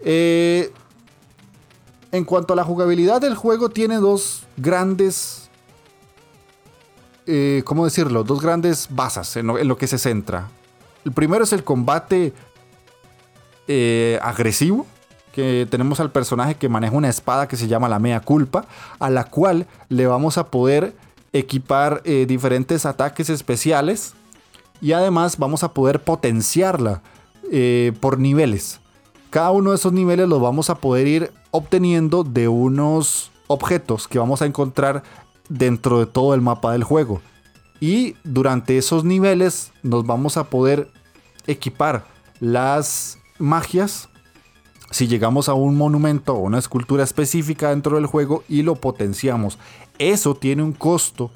[0.02, 0.72] Eh,
[2.12, 5.50] en cuanto a la jugabilidad del juego, tiene dos grandes.
[7.28, 8.24] Eh, ¿Cómo decirlo?
[8.24, 10.50] Dos grandes basas en lo, que se centra.
[11.04, 12.34] El primero es el combate
[13.68, 14.86] eh, agresivo.
[15.34, 18.66] Que tenemos al personaje que maneja una espada que se llama la Mea Culpa.
[19.00, 20.96] A la cual le vamos a poder
[21.34, 24.14] equipar eh, diferentes ataques especiales.
[24.80, 27.02] Y además vamos a poder potenciarla
[28.00, 28.80] por niveles.
[29.36, 34.18] Cada uno de esos niveles los vamos a poder ir obteniendo de unos objetos que
[34.18, 35.04] vamos a encontrar
[35.50, 37.20] dentro de todo el mapa del juego.
[37.82, 40.90] Y durante esos niveles nos vamos a poder
[41.48, 42.06] equipar
[42.40, 44.08] las magias
[44.90, 49.60] si llegamos a un monumento o una escultura específica dentro del juego y lo potenciamos.
[50.00, 51.30] Eso tiene un costo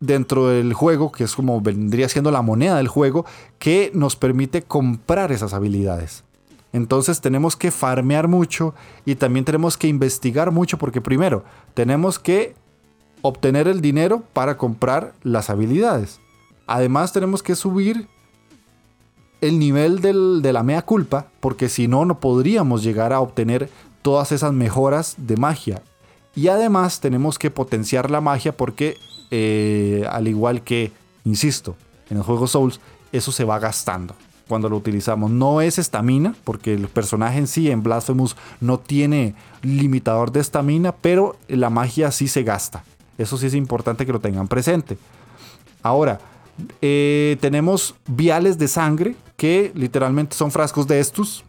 [0.00, 3.26] dentro del juego, que es como vendría siendo la moneda del juego,
[3.60, 6.23] que nos permite comprar esas habilidades.
[6.74, 8.74] Entonces tenemos que farmear mucho
[9.06, 12.56] y también tenemos que investigar mucho porque primero tenemos que
[13.22, 16.18] obtener el dinero para comprar las habilidades.
[16.66, 18.08] Además tenemos que subir
[19.40, 23.70] el nivel de la mea culpa porque si no no podríamos llegar a obtener
[24.02, 25.80] todas esas mejoras de magia.
[26.34, 28.96] Y además tenemos que potenciar la magia porque
[29.30, 30.90] eh, al igual que,
[31.22, 31.76] insisto,
[32.10, 32.80] en el juego Souls,
[33.12, 34.16] eso se va gastando
[34.48, 35.30] cuando lo utilizamos.
[35.30, 40.92] No es estamina, porque el personaje en sí en Blasphemous no tiene limitador de estamina,
[40.92, 42.84] pero la magia sí se gasta.
[43.18, 44.98] Eso sí es importante que lo tengan presente.
[45.82, 46.20] Ahora,
[46.80, 51.44] eh, tenemos viales de sangre, que literalmente son frascos de estos,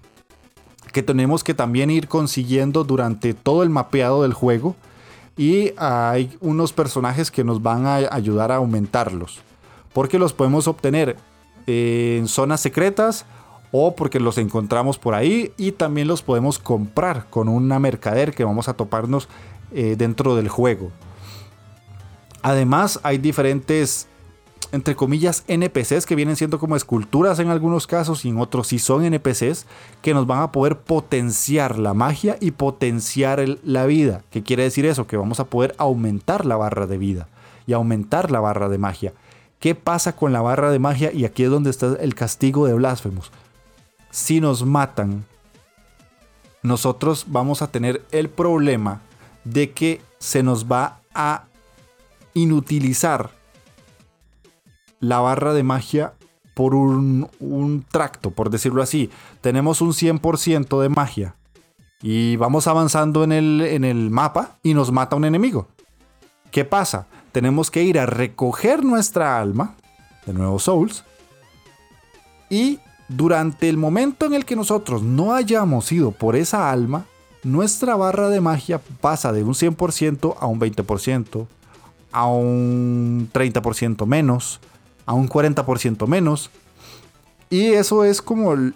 [0.91, 4.75] que tenemos que también ir consiguiendo durante todo el mapeado del juego.
[5.37, 9.41] Y hay unos personajes que nos van a ayudar a aumentarlos.
[9.91, 11.17] Porque los podemos obtener
[11.67, 13.25] en zonas secretas
[13.71, 18.43] o porque los encontramos por ahí y también los podemos comprar con una mercader que
[18.43, 19.27] vamos a toparnos
[19.71, 20.91] eh, dentro del juego.
[22.41, 24.07] Además hay diferentes,
[24.71, 28.79] entre comillas, NPCs que vienen siendo como esculturas en algunos casos y en otros sí
[28.79, 29.65] son NPCs
[30.01, 34.23] que nos van a poder potenciar la magia y potenciar la vida.
[34.29, 35.07] ¿Qué quiere decir eso?
[35.07, 37.27] Que vamos a poder aumentar la barra de vida
[37.67, 39.13] y aumentar la barra de magia.
[39.59, 41.11] ¿Qué pasa con la barra de magia?
[41.11, 43.31] Y aquí es donde está el castigo de Blasphemous.
[44.11, 45.25] Si nos matan,
[46.61, 49.01] nosotros vamos a tener el problema
[49.43, 51.45] de que se nos va a
[52.33, 53.31] inutilizar
[54.99, 56.13] la barra de magia
[56.53, 59.09] por un, tracto, por decirlo así.
[59.41, 61.35] Tenemos un 100% de magia
[62.01, 65.67] y vamos avanzando en el, en el mapa y nos mata un enemigo.
[66.51, 67.07] ¿Qué pasa?
[67.35, 69.75] Tenemos que ir a recoger nuestra alma,
[70.25, 71.03] de nuevo Souls,
[72.49, 72.79] y
[73.09, 77.07] durante el momento en el que nosotros no hayamos ido por esa alma,
[77.43, 81.45] nuestra barra de magia pasa de un 100% a un 20%,
[82.13, 84.61] a un 30% menos,
[85.05, 86.49] a un 40% menos.
[87.49, 88.73] Y eso es como el,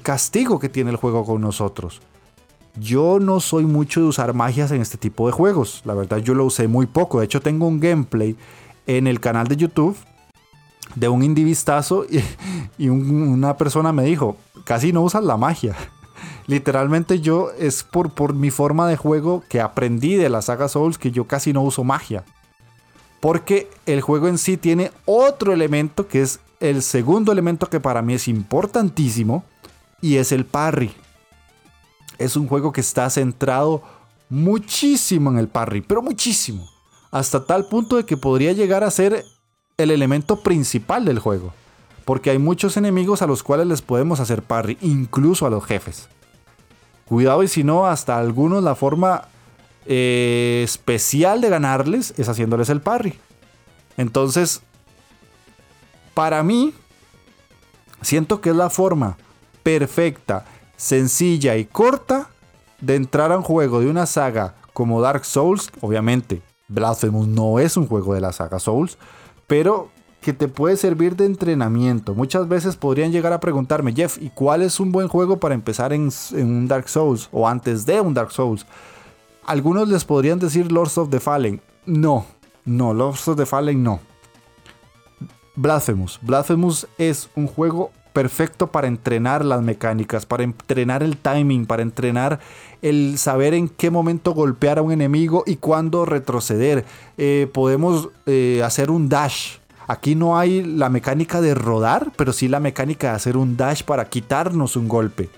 [0.00, 2.00] castigo que tiene el juego con nosotros.
[2.80, 5.82] Yo no soy mucho de usar magias en este tipo de juegos.
[5.84, 7.18] La verdad yo lo usé muy poco.
[7.18, 8.36] De hecho tengo un gameplay
[8.86, 9.96] en el canal de YouTube
[10.94, 12.22] de un indivistazo y,
[12.78, 15.76] y una persona me dijo, casi no usas la magia.
[16.46, 20.96] Literalmente yo es por, por mi forma de juego que aprendí de la saga Souls
[20.96, 22.24] que yo casi no uso magia.
[23.20, 28.00] Porque el juego en sí tiene otro elemento que es el segundo elemento que para
[28.00, 29.44] mí es importantísimo
[30.00, 30.94] y es el parry.
[32.20, 33.82] Es un juego que está centrado
[34.28, 36.68] muchísimo en el parry, pero muchísimo.
[37.10, 39.24] Hasta tal punto de que podría llegar a ser
[39.78, 41.52] el elemento principal del juego.
[42.04, 46.08] Porque hay muchos enemigos a los cuales les podemos hacer parry, incluso a los jefes.
[47.06, 49.22] Cuidado y si no, hasta algunos la forma
[49.86, 53.18] eh, especial de ganarles es haciéndoles el parry.
[53.96, 54.60] Entonces,
[56.12, 56.74] para mí,
[58.02, 59.16] siento que es la forma
[59.62, 60.44] perfecta,
[60.80, 62.30] sencilla y corta
[62.80, 65.70] de entrar a un juego de una saga como Dark Souls.
[65.82, 68.96] Obviamente, Blasphemous no es un juego de la saga Souls,
[69.46, 69.90] pero
[70.22, 72.14] que te puede servir de entrenamiento.
[72.14, 75.92] Muchas veces podrían llegar a preguntarme, Jeff, ¿y cuál es un buen juego para empezar
[75.92, 78.64] en, un Dark Souls o antes de un Dark Souls?
[79.44, 81.60] Algunos les podrían decir Lords of the Fallen.
[81.84, 82.24] No,
[82.64, 84.00] no, Lords of the Fallen no.
[85.56, 86.18] Blasphemous.
[86.22, 92.40] Blasphemous es un juego perfecto para entrenar las mecánicas, para entrenar el timing, para entrenar
[92.82, 96.84] el saber en qué momento golpear a un enemigo y cuándo retroceder.
[97.18, 99.58] Eh, podemos eh, hacer un dash.
[99.86, 103.82] Aquí no hay la mecánica de rodar, pero sí la mecánica de hacer un dash
[103.82, 105.28] para quitarnos un golpe.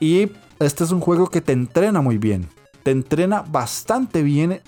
[0.00, 2.48] Y este es un juego que te entrena muy bien
[2.84, 4.60] te entrena bastante bien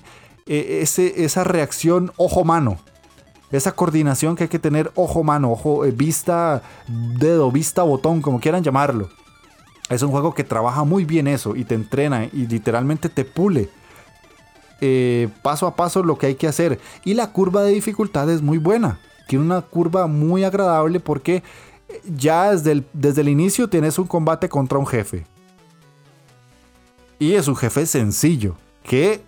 [0.47, 2.79] eh, esa reacción ojo-mano.
[3.51, 8.63] Esa coordinación que hay que tener ojo-mano, ojo, eh, vista, dedo, vista, botón, como quieran
[8.63, 9.09] llamarlo.
[9.89, 13.69] Es un juego que trabaja muy bien eso y te entrena y literalmente te pule
[14.79, 16.79] eh, paso a paso lo que hay que hacer.
[17.03, 18.99] Y la curva de dificultad es muy buena.
[19.27, 21.43] Tiene una curva muy agradable porque
[22.15, 25.25] ya desde el, desde el inicio tienes un combate contra un jefe.
[27.19, 29.21] Y es un jefe sencillo, que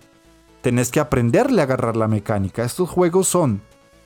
[0.62, 2.64] tenés que aprenderle a agarrar la mecánica.
[2.64, 3.60] Estos juegos son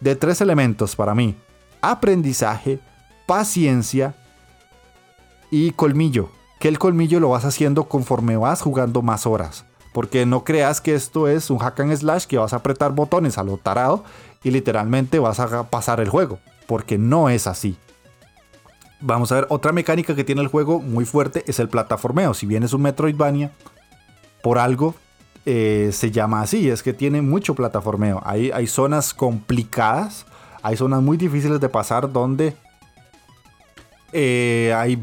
[0.05, 1.35] de tres elementos para mí.
[1.81, 2.79] Aprendizaje,
[3.27, 4.15] paciencia
[5.51, 6.29] y colmillo.
[6.61, 9.65] Que el colmillo lo vas haciendo conforme vas jugando más horas.
[9.95, 13.39] Porque no creas que esto es un hack and slash que vas a apretar botones
[13.39, 14.05] a lo tarado
[14.43, 16.39] y literalmente vas a pasar el juego.
[16.67, 17.79] Porque no es así.
[19.01, 22.35] Vamos a ver, otra mecánica que tiene el juego muy fuerte es el plataformeo.
[22.35, 23.53] Si bien es un Metroidvania,
[24.43, 24.95] por algo
[25.47, 28.23] eh, se llama así, es que tiene mucho plataformeo.
[28.25, 30.25] Hay, hay zonas complicadas,
[30.63, 32.57] hay zonas muy difíciles de pasar donde
[34.13, 35.03] eh, hay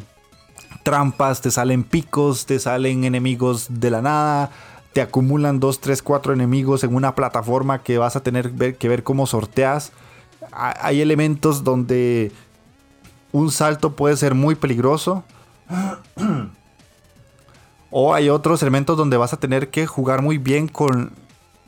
[0.84, 4.50] trampas, te salen picos, te salen enemigos de la nada,
[4.94, 9.04] te acumulan 2, 3, 4 enemigos en una plataforma que vas a tener que ver
[9.04, 9.92] cómo sorteas.
[10.52, 12.32] Hay elementos donde
[13.32, 15.24] un salto puede ser muy peligroso.
[17.92, 21.12] O hay otros elementos donde vas a tener que jugar muy bien con,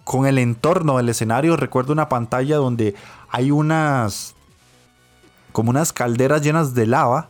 [0.03, 1.57] con el entorno del escenario.
[1.57, 2.95] Recuerdo una pantalla donde
[3.29, 4.35] hay unas
[5.51, 7.29] como unas calderas llenas de lava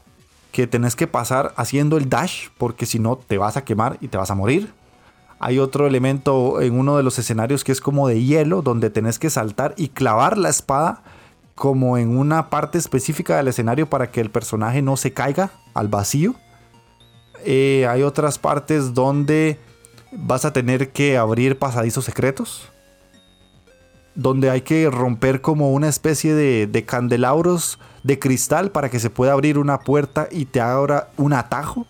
[0.54, 4.08] que tenés que pasar haciendo el dash porque si no te vas a quemar y
[4.08, 4.72] te vas a morir.
[5.40, 9.20] Hay otro elemento en uno de los escenarios que es como de hielo donde tenés
[9.20, 11.02] que saltar y clavar la espada
[11.56, 15.88] como en una parte específica del escenario para que el personaje no se caiga al
[15.88, 16.36] vacío.
[17.46, 19.60] Eh, hay otras partes donde
[20.12, 22.70] vas a tener que abrir pasadizos secretos.
[24.16, 29.10] Donde hay que romper como una especie de, de candelabros de cristal para que se
[29.10, 31.88] pueda abrir una puerta y te abra un atajo.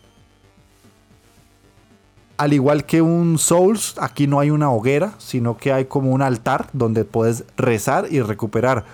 [2.37, 6.21] Al igual que un Souls, aquí no hay una hoguera, sino que hay como un
[6.21, 8.85] altar donde puedes rezar y recuperar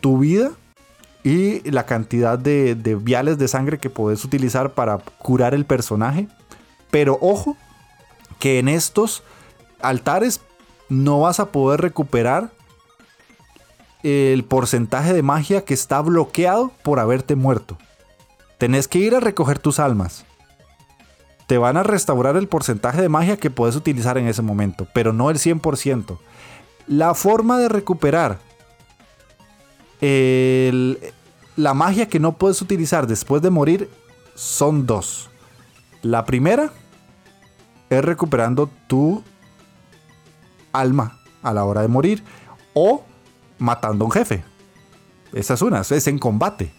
[0.00, 0.50] tu vida
[1.24, 6.28] y la cantidad de, viales de sangre que puedes utilizar para curar el personaje.
[6.90, 7.56] Pero ojo,
[8.38, 9.22] que en estos
[9.80, 10.40] altares
[10.88, 12.50] no vas a poder recuperar
[14.02, 17.78] el porcentaje de magia que está bloqueado por haberte muerto.
[18.58, 20.24] Tenés que ir a recoger tus almas.
[21.46, 25.12] Te van a restaurar el porcentaje de magia que puedes utilizar en ese momento, pero
[25.12, 26.18] no el 100%.
[26.88, 28.38] La forma de recuperar
[30.02, 33.88] la magia que no puedes utilizar después de morir
[34.34, 35.30] son dos.
[36.02, 36.72] La primera
[37.88, 39.22] es recuperando tu
[40.72, 42.24] alma a la hora de morir
[42.74, 43.04] o
[43.58, 44.44] matando a un jefe.
[45.32, 46.72] Esa es una, es en combate.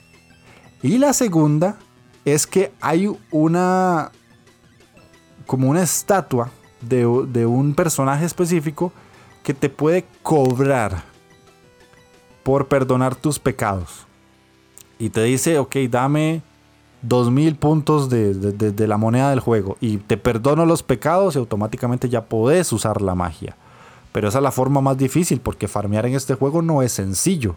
[0.82, 1.78] Y la segunda
[2.26, 4.12] es que hay una
[5.46, 6.50] como una estatua
[6.82, 8.92] de, de un personaje específico
[9.44, 11.13] que te puede cobrar
[12.44, 14.06] por perdonar tus pecados.
[15.00, 16.42] Y te dice, ok, dame
[17.04, 22.26] 2000 puntos de, la moneda del juego y te perdono los pecados y automáticamente ya
[22.26, 23.56] podés usar la magia.
[24.12, 27.56] Pero esa es la forma más difícil porque farmear en este juego no es sencillo.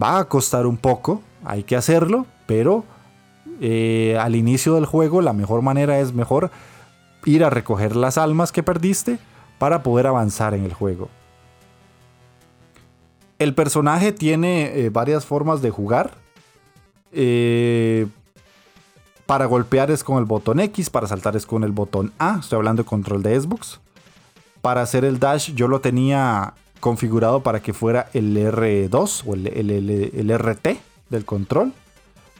[0.00, 2.84] Va a costar un poco, hay que hacerlo, pero
[3.60, 6.50] eh, al inicio del juego la mejor manera es mejor
[7.24, 9.18] ir a recoger las almas que perdiste
[9.58, 11.08] para poder avanzar en el juego.
[13.40, 16.10] El personaje tiene eh, varias formas de jugar.
[17.10, 18.06] Eh,
[19.24, 22.36] para golpear es con el botón X, para saltar es con el botón A.
[22.40, 23.80] Estoy hablando de control de Xbox.
[24.60, 30.38] Para hacer el dash yo lo tenía configurado para que fuera el R2 o el,
[30.38, 30.68] RT
[31.08, 31.72] del control.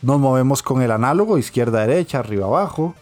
[0.02, 2.94] Nos movemos con el análogo izquierda derecha, arriba abajo.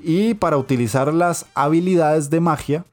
[0.00, 2.84] Y para utilizar las habilidades de magia,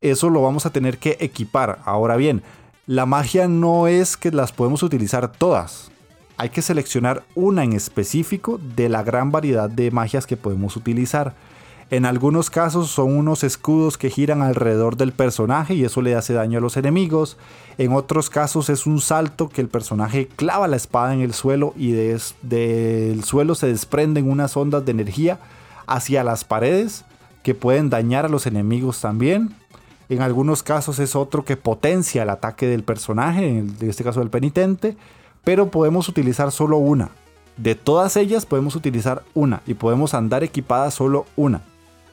[0.00, 1.80] eso lo vamos a tener que equipar.
[1.84, 2.44] Ahora bien,
[2.88, 5.92] la magia no es que las podemos utilizar todas
[6.38, 11.34] hay que seleccionar una en específico de la gran variedad de magias que podemos utilizar.
[11.90, 16.34] En algunos casos son unos escudos que giran alrededor del personaje y eso le hace
[16.34, 17.38] daño a los enemigos.
[17.76, 21.74] En otros casos es un salto que el personaje clava la espada en el suelo
[21.76, 25.40] y del suelo se desprenden unas ondas de energía
[25.88, 27.04] hacia las paredes
[27.42, 29.56] que pueden dañar a los enemigos también.
[30.08, 34.30] En algunos casos es otro que potencia el ataque del personaje, en este caso del
[34.30, 34.96] penitente
[35.48, 37.08] pero podemos utilizar solo una.
[37.56, 41.62] De todas ellas podemos utilizar una y podemos andar equipada solo una.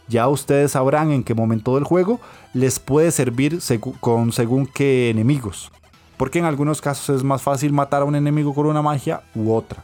[0.07, 2.21] Ya ustedes sabrán en qué momento del juego
[2.53, 3.59] les puede servir
[3.99, 5.69] con según qué enemigos.
[6.15, 9.51] Porque en algunos casos es más fácil matar a un enemigo con una magia u
[9.51, 9.83] otra.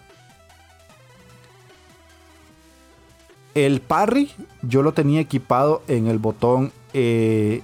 [3.54, 4.32] El parry
[4.62, 7.64] yo lo tenía equipado en el botón eh,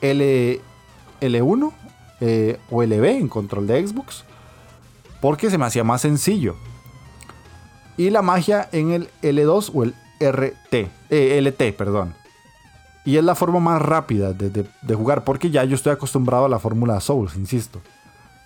[0.00, 0.60] L,
[1.20, 1.72] L1
[2.20, 4.24] eh, o LB en control de Xbox
[5.20, 6.56] porque se me hacía más sencillo.
[7.96, 12.14] Y la magia en el L2 o el RT, eh, LT, perdón.
[13.04, 16.58] Y es la forma más rápida de, jugar porque ya yo estoy acostumbrado a la
[16.58, 17.80] fórmula Souls, insisto.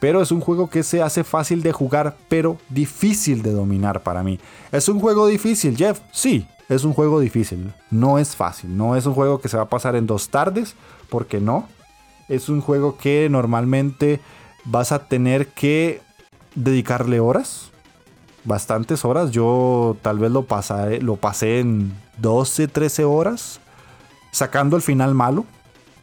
[0.01, 4.23] Pero es un juego que se hace fácil de jugar, pero difícil de dominar para
[4.23, 4.39] mí.
[4.71, 6.01] ¿Es un juego difícil, Jeff?
[6.13, 7.73] Sí, es un juego difícil.
[7.91, 8.77] No es fácil.
[8.77, 10.75] No es un juego que se va a pasar en dos tardes,
[11.15, 11.69] porque no.
[12.29, 14.19] Es un juego que normalmente
[14.65, 16.03] vas a tener que
[16.57, 17.71] dedicarle horas,
[18.43, 19.31] bastantes horas.
[19.31, 23.61] Yo tal vez lo, pasé, lo pasé en 12, 13 horas,
[24.33, 25.45] sacando el final malo.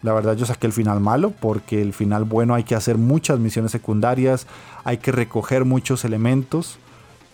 [0.02, 3.38] La verdad yo saqué el final malo porque el final bueno hay que hacer muchas
[3.38, 4.48] misiones secundarias,
[4.86, 6.78] hay que recoger muchos elementos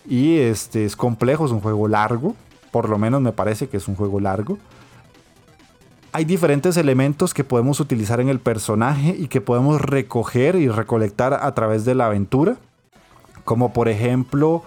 [0.04, 2.34] y este es complejo, es un juego largo,
[2.72, 4.58] por lo menos me parece que es un juego largo.
[6.10, 11.34] Hay diferentes elementos que podemos utilizar en el personaje y que podemos recoger y recolectar
[11.34, 12.56] a través de la aventura.
[13.44, 14.62] Como por ejemplo,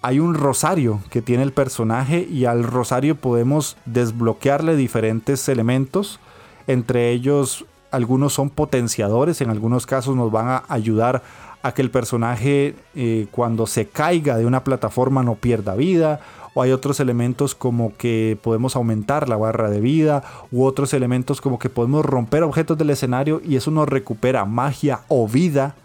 [0.00, 6.20] hay un rosario que tiene el personaje y al rosario podemos desbloquearle diferentes elementos.
[6.66, 11.22] Entre ellos, algunos son potenciadores, en algunos casos nos van a ayudar
[11.62, 16.20] a que el personaje eh, cuando se caiga de una plataforma no pierda vida.
[16.56, 20.24] O hay otros elementos como que podemos aumentar la barra de vida.
[20.50, 25.00] U otros elementos como que podemos romper objetos del escenario y eso nos recupera magia
[25.08, 25.76] o vida.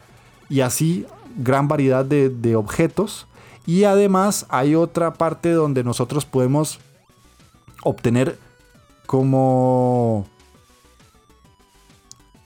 [0.49, 1.05] Y así
[1.35, 3.27] gran variedad de, objetos.
[3.65, 6.79] Y además hay otra parte donde nosotros podemos
[7.83, 8.39] obtener
[9.05, 10.25] como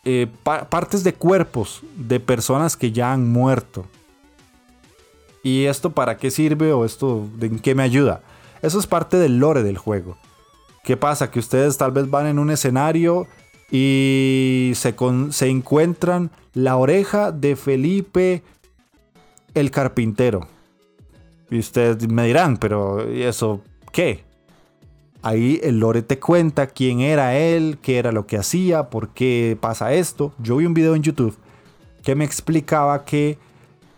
[0.03, 3.85] eh, partes de cuerpos de personas que ya han muerto.
[5.45, 8.23] ¿Y esto para qué sirve o esto en qué me ayuda?
[8.63, 10.17] Eso es parte del lore del juego.
[10.83, 11.29] ¿Qué pasa?
[11.29, 13.27] Que ustedes tal vez van en un escenario
[13.69, 14.95] y se,
[15.29, 18.41] se encuentran la oreja de Felipe
[19.53, 20.47] el carpintero.
[21.51, 24.23] Y ustedes me dirán, pero ¿y eso qué?
[25.21, 29.55] Ahí el lore te cuenta quién era él, qué era lo que hacía, por qué
[29.61, 30.33] pasa esto.
[30.39, 31.37] Yo vi un video en YouTube
[32.01, 33.37] que me explicaba que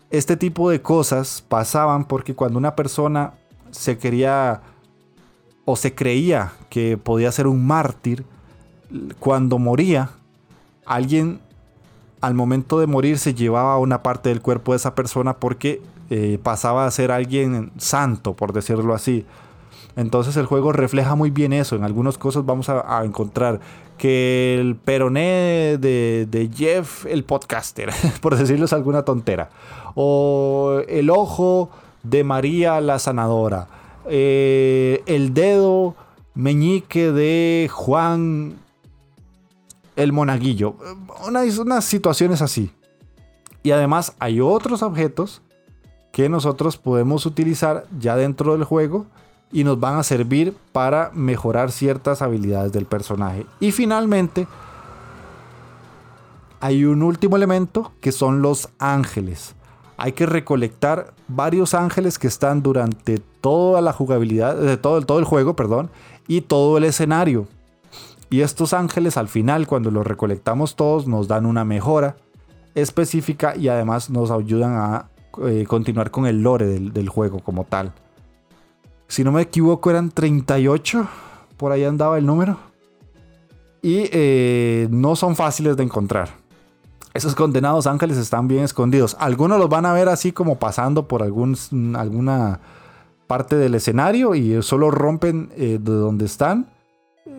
[0.09, 3.33] este tipo de cosas pasaban porque cuando una persona
[3.71, 4.61] se quería
[5.65, 8.25] o se creía que podía ser un mártir,
[9.19, 10.11] cuando moría,
[10.85, 11.41] alguien
[12.21, 16.39] al momento de morir se llevaba una parte del cuerpo de esa persona porque eh,
[16.41, 19.25] pasaba a ser alguien santo, por decirlo así.
[19.97, 21.75] Entonces el juego refleja muy bien eso.
[21.75, 23.59] En algunas cosas vamos a, encontrar
[23.97, 27.89] que el peroné de, Jeff, el podcaster,
[28.21, 29.49] por decirles alguna tontera.
[29.99, 31.71] O el ojo
[32.03, 33.67] de María la sanadora.
[34.07, 35.95] Eh, el dedo
[36.35, 38.59] meñique de Juan
[39.95, 40.75] el monaguillo.
[41.27, 42.71] unas situaciones así.
[43.63, 45.41] Y además hay otros objetos
[46.11, 49.07] que nosotros podemos utilizar ya dentro del juego
[49.51, 53.45] y nos van a servir para mejorar ciertas habilidades del personaje.
[53.59, 54.47] Y finalmente,
[56.59, 59.55] hay un último elemento que son los ángeles.
[59.97, 65.25] Hay que recolectar varios ángeles que están durante toda la jugabilidad, de todo, todo el
[65.25, 65.89] juego, perdón,
[66.27, 67.47] y todo el escenario.
[68.29, 72.17] Y estos ángeles al final, cuando los recolectamos todos, nos dan una mejora
[72.75, 75.09] específica y además nos ayudan a
[75.45, 77.93] eh, continuar con el lore del juego como tal.
[79.07, 81.07] Si no me equivoco, eran 38.
[81.55, 82.57] Por ahí andaba el número.
[83.81, 86.29] Y eh, no son fáciles de encontrar.
[87.17, 89.17] Esos condenados ángeles están bien escondidos.
[89.19, 91.57] Algunos los van a ver así como pasando por algún,
[91.97, 92.59] alguna
[93.25, 96.67] parte del escenario y solo rompen eh, de donde están.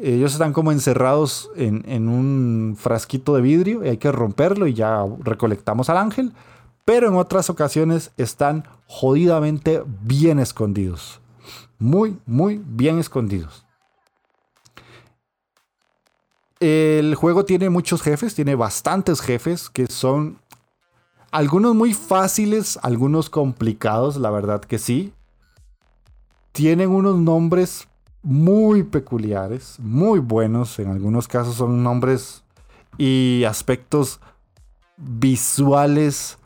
[0.02, 4.74] Ellos están como encerrados en, en, un frasquito de vidrio y hay que romperlo y
[4.74, 6.32] ya recolectamos al ángel.
[6.84, 11.20] Pero en otras ocasiones están jodidamente bien escondidos
[11.78, 13.64] muy, muy bien escondidos.
[16.60, 20.38] El juego tiene muchos jefes, tiene bastantes jefes que son
[21.30, 25.12] algunos muy fáciles, algunos complicados, la verdad que sí.
[26.52, 27.86] Tienen unos nombres
[28.22, 32.42] muy peculiares, muy buenos, en algunos casos son nombres
[32.96, 34.20] y aspectos
[34.96, 36.38] visuales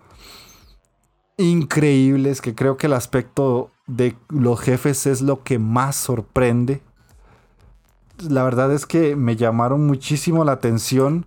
[1.38, 6.82] increíbles que creo que el aspecto de los jefes es lo que más sorprende.
[8.28, 11.26] La verdad es que me llamaron muchísimo la atención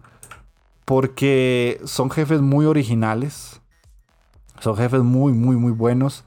[0.85, 3.59] porque son jefes muy originales.
[4.59, 6.23] Son jefes muy, muy, muy buenos.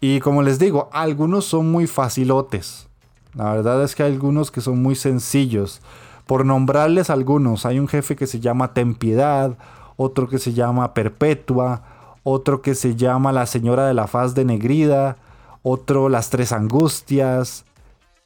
[0.00, 2.88] Y como les digo, algunos son muy facilotes.
[3.34, 5.80] La verdad es que hay algunos que son muy sencillos.
[6.26, 9.56] Por nombrarles algunos, hay un jefe que se llama Tempiedad,
[9.96, 11.82] otro que se llama Perpetua,
[12.22, 15.16] otro que se llama La Señora de la Faz de Negrida,
[15.62, 17.64] otro Las Tres Angustias,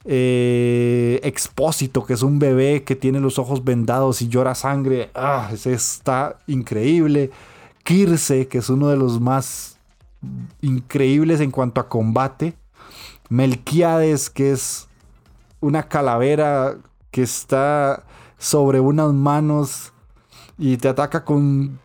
[0.05, 5.51] eh, Expósito, que es un bebé que tiene los ojos vendados y llora sangre, ah,
[5.53, 7.31] ese está increíble,
[7.85, 9.79] Kirse, que es uno de los más
[10.61, 12.55] increíbles en cuanto a combate,
[13.29, 14.89] Melquiades, que es
[15.61, 16.77] una calavera
[17.11, 18.05] que está
[18.37, 19.93] sobre unas manos
[20.59, 21.79] y te ataca con,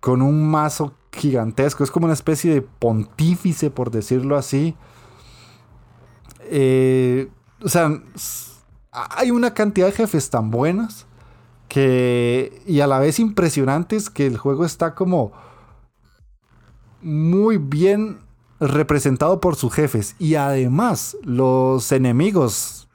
[0.00, 1.84] con un mazo gigantesco.
[1.84, 4.74] Es como una especie de pontífice, por decirlo así.
[6.42, 7.28] Eh,
[7.62, 8.02] o sea,
[8.90, 11.06] hay una cantidad de jefes tan buenas
[11.68, 15.32] que y a la vez impresionantes que el juego está como
[17.02, 18.18] muy bien
[18.58, 22.88] representado por sus jefes y además los enemigos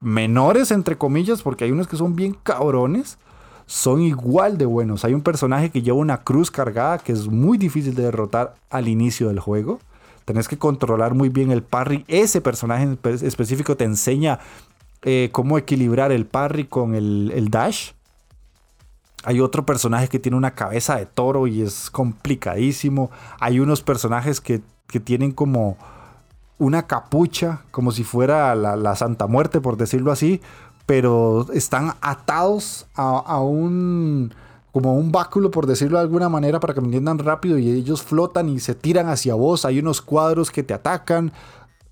[0.00, 3.18] menores entre comillas porque hay unos que son bien cabrones
[3.66, 5.04] son igual de buenos.
[5.04, 8.86] Hay un personaje que lleva una cruz cargada que es muy difícil de derrotar al
[8.88, 9.80] inicio del juego.
[10.24, 12.04] Tenés que controlar muy bien el parry.
[12.08, 14.38] Ese personaje específico te enseña
[15.04, 17.90] eh, cómo equilibrar el parry con el, dash.
[19.24, 23.10] Hay otro personaje que tiene una cabeza de toro y es complicadísimo.
[23.40, 24.62] Hay unos personajes que,
[25.04, 25.78] tienen como
[26.58, 30.42] una capucha, como si fuera la, Santa Muerte, por decirlo así,
[30.84, 34.34] pero están atados a, un
[34.72, 38.02] como un báculo, por decirlo de alguna manera, para que me entiendan rápido, y ellos
[38.02, 39.64] flotan y se tiran hacia vos.
[39.64, 41.32] Hay unos cuadros que te atacan.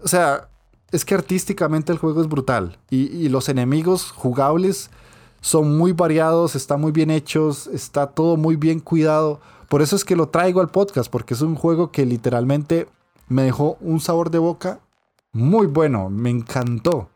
[0.03, 0.49] O sea,
[0.91, 2.79] es que artísticamente el juego es brutal.
[2.89, 4.91] Y, los enemigos jugables
[5.43, 9.41] son muy variados, están muy bien hechos, está todo muy bien cuidado.
[9.69, 12.89] Por eso es que lo traigo al podcast, porque es un juego que literalmente
[13.29, 14.81] me dejó un sabor de boca
[15.33, 17.11] muy bueno, me encantó.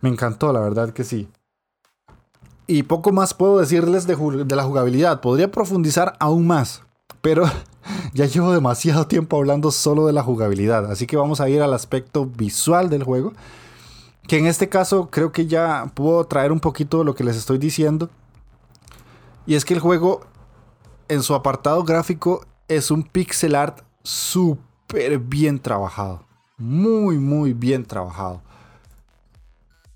[0.00, 1.28] Me encantó, la verdad que sí.
[2.66, 4.16] Y poco más puedo decirles de,
[4.56, 5.20] la jugabilidad.
[5.20, 6.82] Podría profundizar aún más.
[7.20, 7.44] Pero
[8.12, 10.90] ya llevo demasiado tiempo hablando solo de la jugabilidad.
[10.90, 13.32] Así que vamos a ir al aspecto visual del juego.
[14.26, 17.36] que en este caso creo que ya puedo traer un poquito de lo que les
[17.36, 18.10] estoy diciendo.
[19.46, 20.22] Y es que el juego
[21.08, 26.24] en su apartado gráfico es un pixel art súper bien trabajado.
[26.58, 28.42] Muy, muy bien trabajado.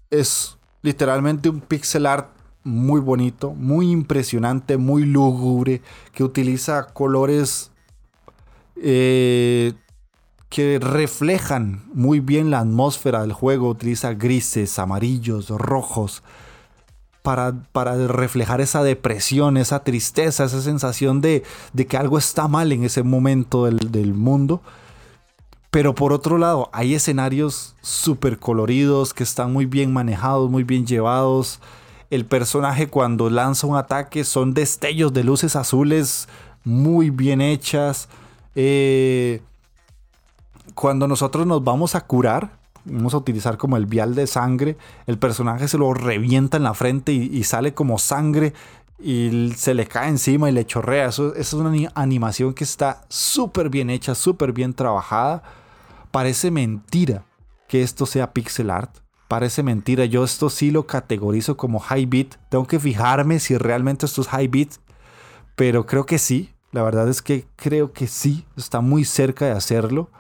[0.08, 2.28] Es literalmente un pixel art
[2.64, 5.82] muy bonito, muy impresionante, muy lúgubre,
[6.12, 7.70] que utiliza colores
[8.76, 9.74] eh,
[10.48, 13.68] que reflejan muy bien la atmósfera del juego.
[13.68, 16.22] Utiliza grises, amarillos, rojos,
[17.22, 22.72] para, para, reflejar esa depresión, esa tristeza, esa sensación de, de que algo está mal
[22.72, 24.60] en ese momento del, del mundo.
[25.70, 30.84] Pero por otro lado, hay escenarios súper coloridos que están muy bien manejados, muy bien
[30.84, 31.60] llevados.
[32.10, 36.28] El personaje cuando lanza un ataque son destellos de luces azules
[36.64, 38.08] muy bien hechas.
[38.56, 39.40] Eh,
[40.74, 44.76] cuando nosotros nos vamos a curar, vamos a utilizar como el vial de sangre,
[45.06, 48.54] el personaje se lo revienta en la frente y, sale como sangre
[48.98, 51.06] y se le cae encima y le chorrea.
[51.06, 55.42] Eso, eso es una animación que está súper bien hecha, súper bien trabajada.
[56.10, 57.24] Parece mentira
[57.68, 58.90] que esto sea pixel art.
[59.30, 60.06] Parece mentira.
[60.06, 62.34] Yo esto sí lo categorizo como high beat.
[62.48, 64.70] Tengo que fijarme si realmente esto es high beat.
[65.54, 66.52] Pero creo que sí.
[66.72, 68.44] La verdad es que creo que sí.
[68.56, 70.10] Está muy cerca de hacerlo.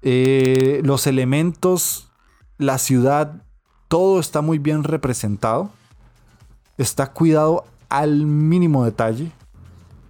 [0.00, 2.12] Eh, los elementos,
[2.56, 3.42] la ciudad,
[3.88, 5.72] todo está muy bien representado.
[6.78, 9.32] Está cuidado al mínimo detalle.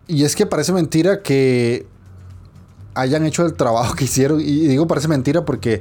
[0.09, 1.86] Y es que parece mentira que
[2.93, 4.43] hayan hecho el trabajo que hicieron.
[4.43, 5.81] Y digo parece mentira porque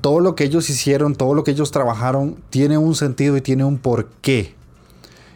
[0.00, 3.64] todo lo que ellos hicieron, todo lo que ellos trabajaron, tiene un sentido y tiene
[3.64, 4.54] un porqué.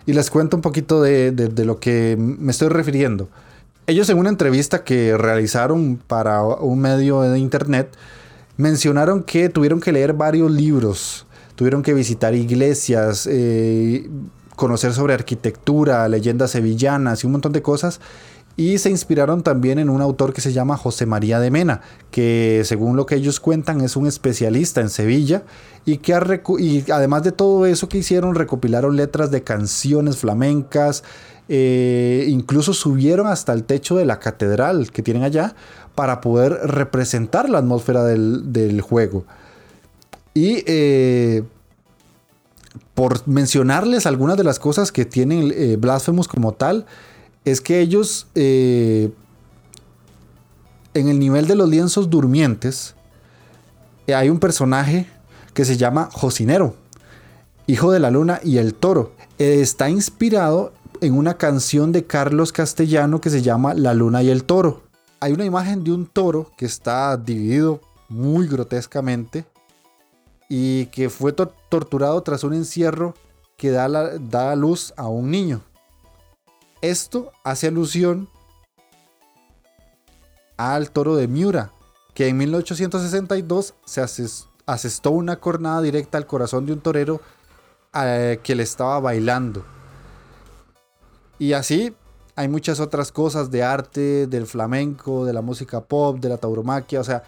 [0.06, 1.32] Y les cuento un poquito de,
[1.64, 3.28] lo que me estoy refiriendo.
[3.86, 7.88] Ellos en una entrevista que realizaron para un medio de internet,
[8.56, 11.26] mencionaron que tuvieron que leer varios libros,
[11.56, 14.08] tuvieron que visitar iglesias, eh,
[14.56, 18.00] conocer sobre arquitectura, leyendas sevillanas y un montón de cosas
[18.56, 21.80] y se inspiraron también en un autor que se llama José María de Mena,
[22.10, 25.42] que según lo que ellos cuentan es un especialista en Sevilla
[25.84, 26.12] y que
[26.58, 31.02] y además de todo eso que hicieron recopilaron letras de canciones flamencas,
[31.48, 35.54] eh, incluso subieron hasta el techo de la catedral que tienen allá
[35.94, 39.24] para poder representar la atmósfera del, juego.
[40.34, 41.42] Y eh,
[42.94, 46.86] por mencionarles algunas de las cosas que tienen eh, Blasphemous como tal,
[47.44, 49.12] es que ellos, eh,
[50.94, 52.94] en el nivel de los lienzos durmientes,
[54.06, 55.06] eh, hay un personaje
[55.54, 56.76] que se llama Jocinero,
[57.66, 59.12] hijo de la luna y el toro.
[59.38, 64.44] está inspirado en una canción de Carlos Castellano que se llama La luna y el
[64.44, 64.82] toro.
[65.18, 69.44] Hay una imagen de un toro que está dividido muy grotescamente
[70.48, 73.14] y que fue torturado tras un encierro
[73.56, 73.88] que da,
[74.18, 75.62] da luz a un niño.
[76.82, 78.28] Esto hace alusión
[80.56, 81.70] al toro de Miura,
[82.12, 84.00] que en 1862 se
[84.66, 87.20] asestó una cornada directa al corazón de un torero
[87.94, 89.64] eh, que le estaba bailando.
[91.38, 91.94] Y así
[92.34, 97.00] hay muchas otras cosas de arte, del flamenco, de la música pop, de la tauromaquia,
[97.00, 97.22] o sea,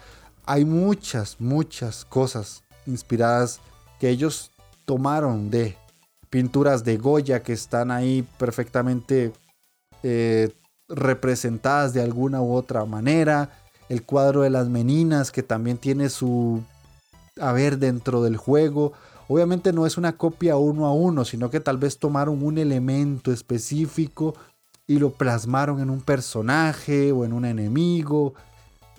[0.45, 3.61] hay muchas, muchas cosas inspiradas
[4.01, 4.51] que ellos
[4.83, 5.77] tomaron de
[6.29, 9.31] pinturas de Goya que están ahí perfectamente
[10.07, 10.51] eh,
[10.87, 13.49] representadas de alguna u otra manera.
[13.89, 16.61] El cuadro de las meninas que también tiene su
[17.41, 18.93] haber dentro del juego.
[19.27, 23.31] Obviamente no es una copia uno a uno, sino que tal vez tomaron un elemento
[23.31, 24.35] específico
[24.85, 28.35] y lo plasmaron en un personaje o en un enemigo.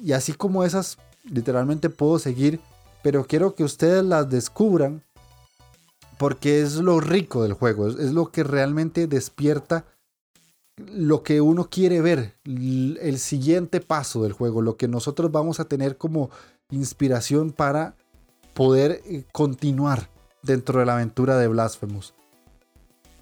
[0.00, 2.58] Y así como esas, literalmente puedo seguir,
[3.04, 5.04] pero quiero que ustedes las descubran
[6.18, 9.84] porque es lo rico del juego, es lo que realmente despierta
[10.76, 15.64] lo que uno quiere ver, el siguiente paso del juego, lo que nosotros vamos a
[15.64, 16.30] tener como
[16.70, 17.96] inspiración para
[18.52, 20.10] poder eh, continuar
[20.42, 22.14] dentro de la aventura de Blasphemous.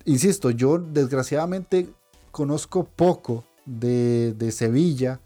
[0.04, 1.88] Insisto, yo desgraciadamente
[2.30, 5.20] conozco poco de, Sevilla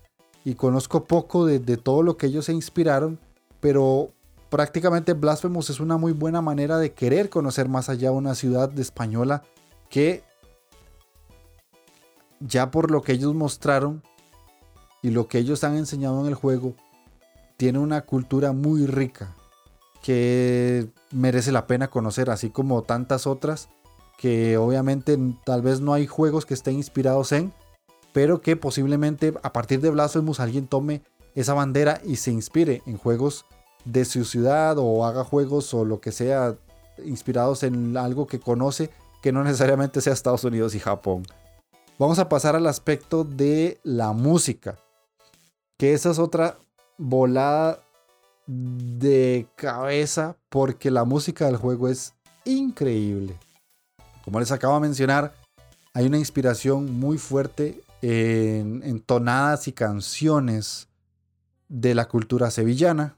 [0.44, 3.18] y conozco poco de, de, todo lo que ellos se inspiraron,
[3.60, 4.12] pero
[4.50, 8.82] prácticamente Blasphemous es una muy buena manera de querer conocer más allá una ciudad de
[8.82, 9.42] española
[9.90, 10.22] que
[12.40, 14.02] ya por lo que ellos mostraron
[15.02, 16.74] y lo que ellos han enseñado en el juego,
[17.56, 19.34] tiene una cultura muy rica
[20.02, 23.68] que merece la pena conocer, así como tantas otras
[24.16, 27.52] que obviamente tal vez no hay juegos que estén inspirados en,
[28.12, 31.02] pero que posiblemente a partir de Blasphemous alguien tome
[31.34, 33.44] esa bandera y se inspire en juegos
[33.84, 36.56] de su ciudad o haga juegos o lo que sea
[37.04, 38.90] inspirados en algo que conoce
[39.22, 41.24] que no necesariamente sea Estados Unidos y Japón.
[41.98, 44.78] Vamos a pasar al aspecto de la música,
[45.76, 46.56] que esa es otra
[46.96, 47.80] volada
[48.46, 52.14] de cabeza porque la música del juego es
[52.44, 53.36] increíble.
[54.24, 55.34] Como les acabo de mencionar,
[55.92, 60.86] hay una inspiración muy fuerte en, en tonadas y canciones
[61.68, 63.16] de la cultura sevillana.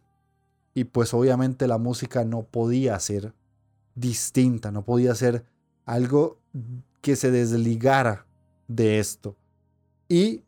[0.73, 3.35] Y pues obviamente la música no podía ser
[3.95, 5.45] distinta, no podía ser
[5.85, 6.39] algo
[7.03, 8.25] que se desligara
[8.71, 9.37] de esto.
[10.09, 10.45] Y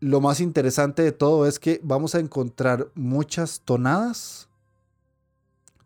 [0.00, 4.48] lo más interesante de todo es que vamos a encontrar muchas tonadas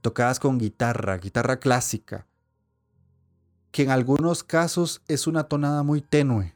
[0.01, 2.27] tocadas con guitarra, guitarra clásica,
[3.71, 6.55] que en algunos casos es una tonada muy tenue,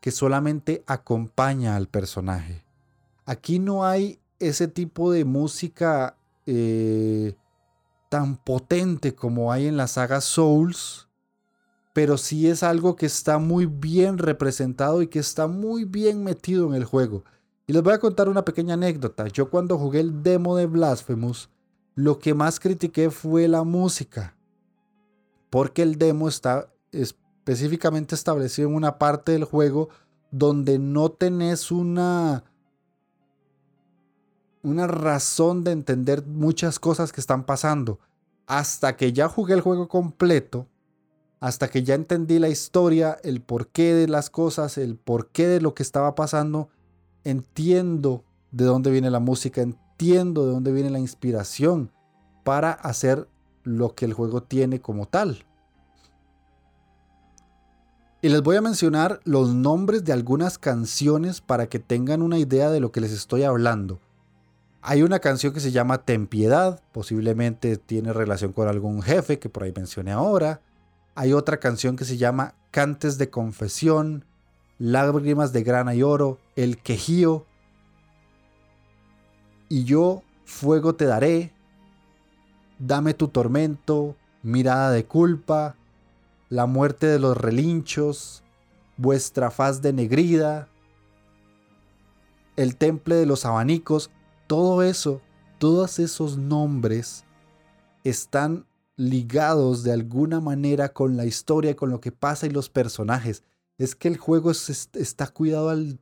[0.00, 2.64] que solamente acompaña al personaje.
[3.24, 7.36] Aquí no hay ese tipo de música eh,
[8.08, 11.08] tan potente como hay en la saga Souls,
[11.92, 16.66] pero sí es algo que está muy bien representado y que está muy bien metido
[16.66, 17.24] en el juego.
[17.66, 19.28] Y les voy a contar una pequeña anécdota.
[19.28, 21.50] Yo cuando jugué el demo de Blasphemous,
[21.94, 24.36] lo que más critiqué fue la música.
[25.50, 29.90] Porque el demo está específicamente establecido en una parte del juego
[30.30, 32.44] donde no tenés una
[34.62, 37.98] una razón de entender muchas cosas que están pasando.
[38.46, 40.68] Hasta que ya jugué el juego completo,
[41.42, 45.74] hasta que ya entendí la historia, el porqué de las cosas, el porqué de lo
[45.74, 46.68] que estaba pasando,
[47.24, 51.90] entiendo de dónde viene la música, entiendo de dónde viene la inspiración
[52.44, 53.26] para hacer
[53.64, 55.44] lo que el juego tiene como tal.
[58.20, 62.70] Y les voy a mencionar los nombres de algunas canciones para que tengan una idea
[62.70, 63.98] de lo que les estoy hablando.
[64.80, 69.48] Hay una canción que se llama Ten Piedad, posiblemente tiene relación con algún jefe que
[69.48, 70.60] por ahí mencioné ahora.
[71.14, 74.24] Hay otra canción que se llama Cantes de Confesión,
[74.78, 77.46] Lágrimas de Grana y Oro, El Quejío.
[79.68, 81.52] Y yo, fuego te daré,
[82.78, 85.76] dame tu tormento, mirada de culpa,
[86.48, 88.42] la muerte de los relinchos,
[88.96, 90.68] vuestra faz de negrida,
[92.56, 94.10] el temple de los abanicos,
[94.46, 95.20] todo eso,
[95.58, 97.24] todos esos nombres
[98.04, 98.66] están
[98.96, 103.42] ligados de alguna manera con la historia, con lo que pasa y los personajes.
[103.78, 105.98] Es que el juego está cuidado al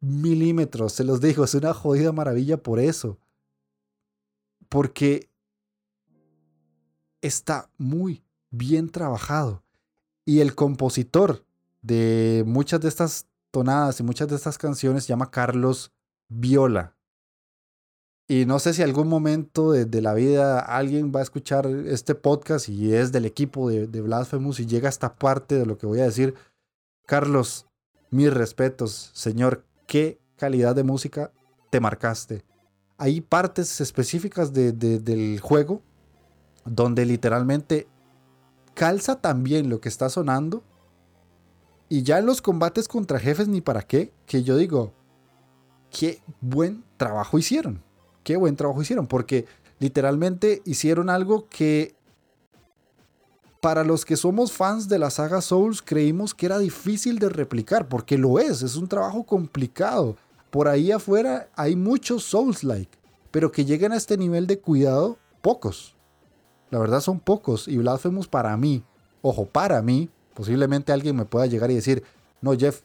[0.00, 3.18] milímetro, se los digo, es una jodida maravilla por eso.
[4.68, 5.28] Porque
[7.20, 9.62] está muy bien trabajado.
[10.24, 11.44] Y el compositor
[11.82, 15.92] de muchas de estas tonadas y muchas de estas canciones se llama Carlos
[16.28, 16.96] Viola.
[18.32, 22.66] Y no sé si algún momento de, la vida alguien va a escuchar este podcast
[22.70, 25.84] y es del equipo de, de Blasphemous y llega a esta parte de lo que
[25.84, 26.34] voy a decir.
[27.04, 27.66] Carlos,
[28.08, 31.30] mis respetos, señor, qué calidad de música
[31.68, 32.42] te marcaste.
[32.96, 35.82] Hay partes específicas del juego
[36.64, 37.86] donde literalmente
[38.72, 40.64] calza también lo que está sonando.
[41.90, 44.94] Y ya en los combates contra jefes ni para qué, que yo digo,
[45.90, 47.91] qué buen trabajo hicieron
[48.22, 49.46] qué buen trabajo hicieron, porque
[49.78, 51.94] literalmente hicieron algo que
[53.60, 57.88] para los que somos fans de la saga Souls creímos que era difícil de replicar,
[57.88, 60.16] porque lo es, es un trabajo complicado.
[60.50, 62.98] Por ahí afuera hay muchos Souls-like,
[63.30, 65.94] pero que lleguen a este nivel de cuidado, pocos.
[66.70, 68.82] La verdad son pocos, y Blasphemous para mí,
[69.20, 72.02] ojo, para mí, posiblemente alguien me pueda llegar y decir,
[72.40, 72.80] no Jeff,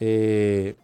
[0.00, 0.76] eh,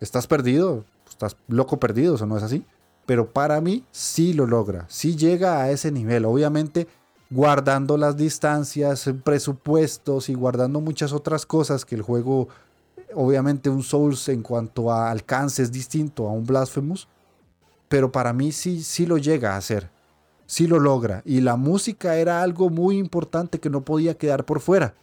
[0.00, 2.64] estás perdido, estás loco perdido, ¿o no es así?
[3.06, 6.86] Pero para mí sí lo logra, sí llega a ese nivel, obviamente
[7.32, 12.48] guardando las distancias, presupuestos y guardando muchas otras cosas que el juego,
[13.14, 17.08] obviamente un Souls en cuanto a alcance es distinto a un Blasphemous,
[17.88, 19.90] pero para mí sí, sí lo llega a hacer,
[20.46, 21.22] sí lo logra.
[21.24, 24.94] Y la música era algo muy importante que no podía quedar por fuera.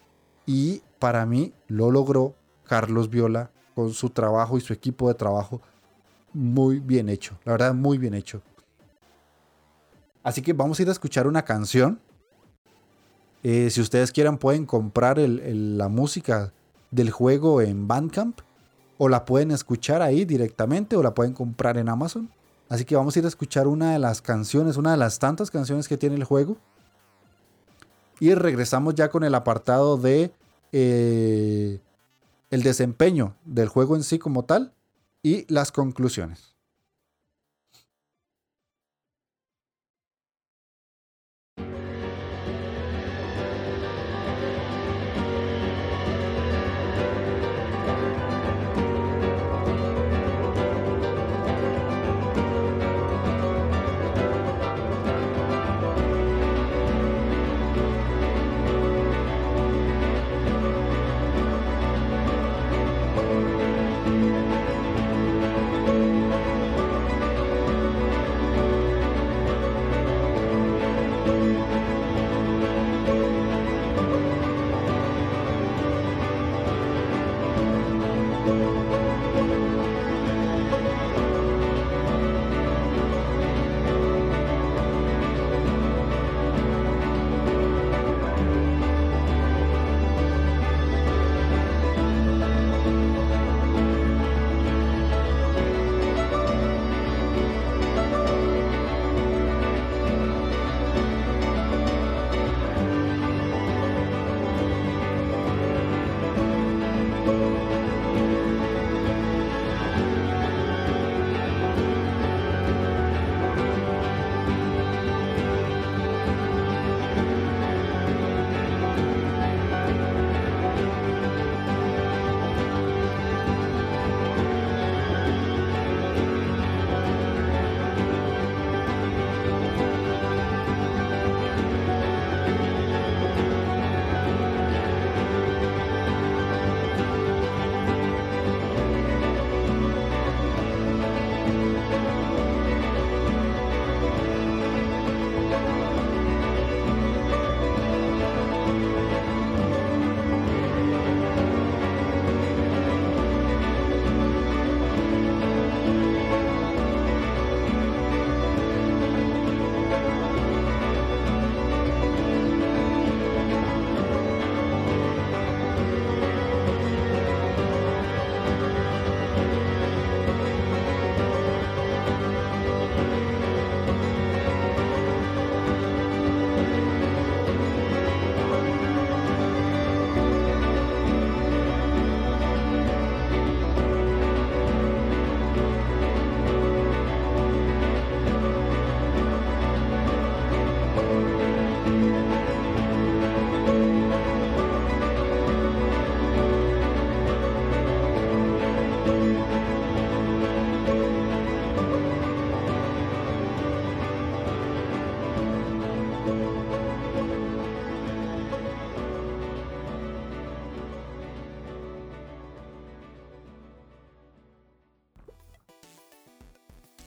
[0.46, 5.62] Y para mí lo logró Carlos Viola con su trabajo y su equipo de trabajo
[6.34, 8.42] muy bien hecho, la verdad muy bien hecho.
[10.24, 12.00] Así que vamos a ir a escuchar una canción.
[13.42, 16.52] Eh, si ustedes quieran pueden comprar la música
[16.92, 18.40] del juego en Bandcamp
[18.98, 22.30] o la pueden escuchar ahí directamente o la pueden comprar en Amazon.
[22.68, 25.50] Así que vamos a ir a escuchar una de las canciones, una de las tantas
[25.50, 26.58] canciones que tiene el juego.
[28.20, 30.32] Y regresamos ya con el apartado de
[30.74, 31.80] eh,
[32.52, 34.74] el desempeño del juego en sí como tal
[35.24, 36.49] y las conclusiones.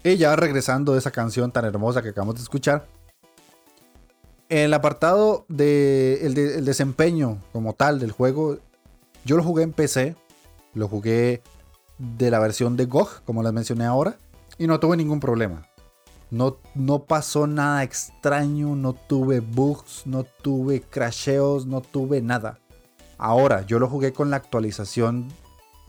[0.05, 2.87] Y ya regresando de esa canción tan hermosa que acabamos de escuchar,
[4.49, 8.59] el apartado de el, desempeño como tal del juego,
[9.24, 10.16] yo lo jugué en PC,
[10.74, 11.43] lo jugué
[11.99, 14.19] de la versión de GOG, como les mencioné ahora,
[14.59, 15.66] y no tuve ningún problema.
[16.31, 22.59] No, no pasó nada extraño, no tuve bugs, no tuve crasheos, no tuve nada.
[23.19, 25.29] Ahora, yo lo jugué con la actualización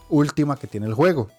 [0.09, 1.29] última que tiene el juego.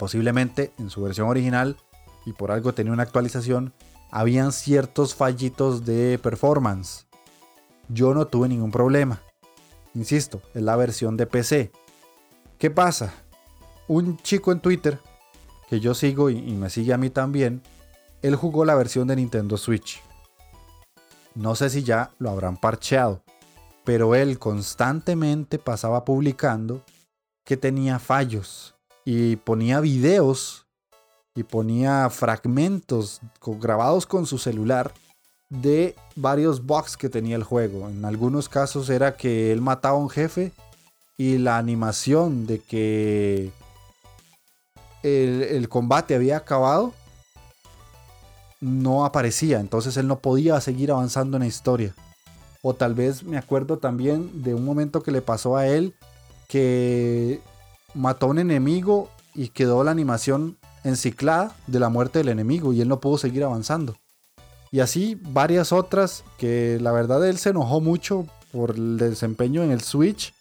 [0.00, 1.76] Posiblemente en su versión original,
[2.24, 3.74] y por algo tenía una actualización,
[4.10, 7.06] habían ciertos fallitos de performance.
[7.90, 9.20] Yo no tuve ningún problema.
[9.92, 11.70] Insisto, es la versión de PC.
[12.56, 13.12] ¿Qué pasa?
[13.88, 14.98] Un chico en Twitter,
[15.68, 17.60] que yo sigo y, me sigue a mí también,
[18.22, 20.00] él jugó la versión de Nintendo Switch.
[21.34, 23.22] No sé si ya lo habrán parcheado,
[23.84, 26.86] pero él constantemente pasaba publicando
[27.44, 28.79] que tenía fallos
[29.12, 30.66] y ponía videos
[31.34, 34.94] y ponía fragmentos grabados con su celular
[35.48, 37.88] de varios bugs que tenía el juego.
[37.88, 40.52] En algunos casos era que él mataba a un jefe
[41.18, 43.50] y la animación de que
[45.02, 46.94] el, combate había acabado
[48.60, 51.96] no aparecía, entonces él no podía seguir avanzando en la historia.
[52.62, 55.96] O tal vez me acuerdo también de un momento que le pasó a él
[56.46, 57.40] que
[57.94, 62.80] mató a un enemigo y quedó la animación enciclada de la muerte del enemigo y
[62.80, 63.96] él no pudo seguir avanzando.
[64.72, 69.72] Y así varias otras que la verdad él se enojó mucho por el desempeño en
[69.72, 70.32] el Switch.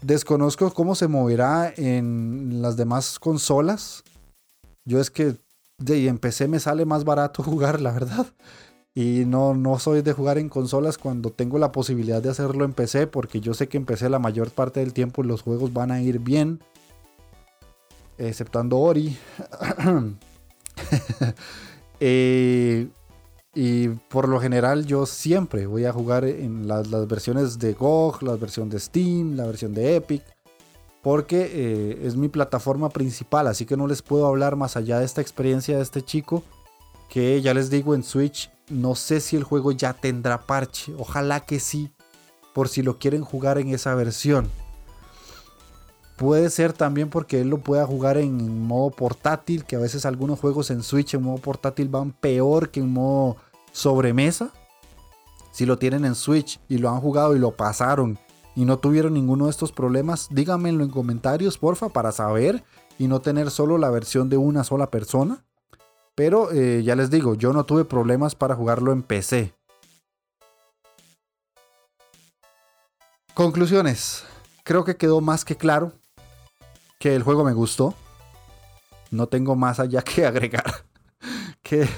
[0.00, 4.04] Desconozco cómo se moverá en las demás consolas.
[4.84, 5.36] Yo es que
[5.78, 8.26] de en PC me sale más barato jugar, la verdad.
[8.94, 12.74] Y no, no soy de jugar en consolas cuando tengo la posibilidad de hacerlo en
[12.74, 15.90] PC, porque yo sé que en PC la mayor parte del tiempo los juegos van
[15.90, 16.60] a ir bien,
[18.18, 19.16] exceptuando Ori.
[22.04, 22.88] Eh,
[23.54, 28.34] y por lo general yo siempre voy a jugar en las, versiones de GOG, la
[28.34, 30.22] versión de Steam, la versión de Epic,
[31.00, 35.04] porque eh, es mi plataforma principal, así que no les puedo hablar más allá de
[35.04, 36.42] esta experiencia de este chico,
[37.08, 40.94] que ya les digo en Switch no sé si el juego ya tendrá parche.
[40.98, 41.90] Ojalá que sí.
[42.52, 44.50] Por si lo quieren jugar en esa versión.
[46.16, 49.64] Puede ser también porque él lo pueda jugar en modo portátil.
[49.64, 53.36] Que a veces algunos juegos en Switch en modo portátil van peor que en modo
[53.72, 54.52] sobremesa.
[55.50, 58.18] Si lo tienen en Switch y lo han jugado y lo pasaron
[58.54, 62.64] y no tuvieron ninguno de estos problemas, díganmelo en comentarios, porfa, para saber
[62.98, 65.44] y no tener solo la versión de una sola persona.
[66.14, 69.54] Pero eh, ya les digo, yo no tuve problemas para jugarlo en PC.
[73.34, 74.24] Conclusiones.
[74.62, 75.92] Creo que quedó más que claro
[76.98, 77.94] que el juego me gustó.
[79.10, 80.84] No tengo más allá que agregar.
[81.62, 81.88] que,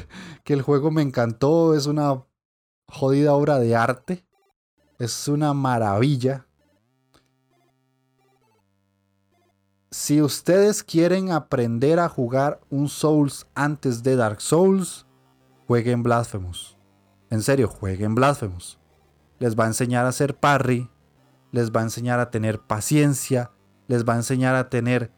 [0.45, 1.75] que el juego me encantó.
[1.75, 2.25] Es una
[2.87, 4.25] jodida obra de arte.
[5.01, 6.47] Es una maravilla.
[9.97, 15.07] Si ustedes quieren aprender a jugar un Souls antes de Dark Souls,
[15.69, 16.77] jueguen Blasphemous.
[17.31, 18.81] En serio, jueguen Blasphemous.
[19.39, 20.91] Les va a enseñar a hacer parry,
[21.53, 23.53] les va a enseñar a tener paciencia,
[23.87, 25.13] les va a enseñar a tener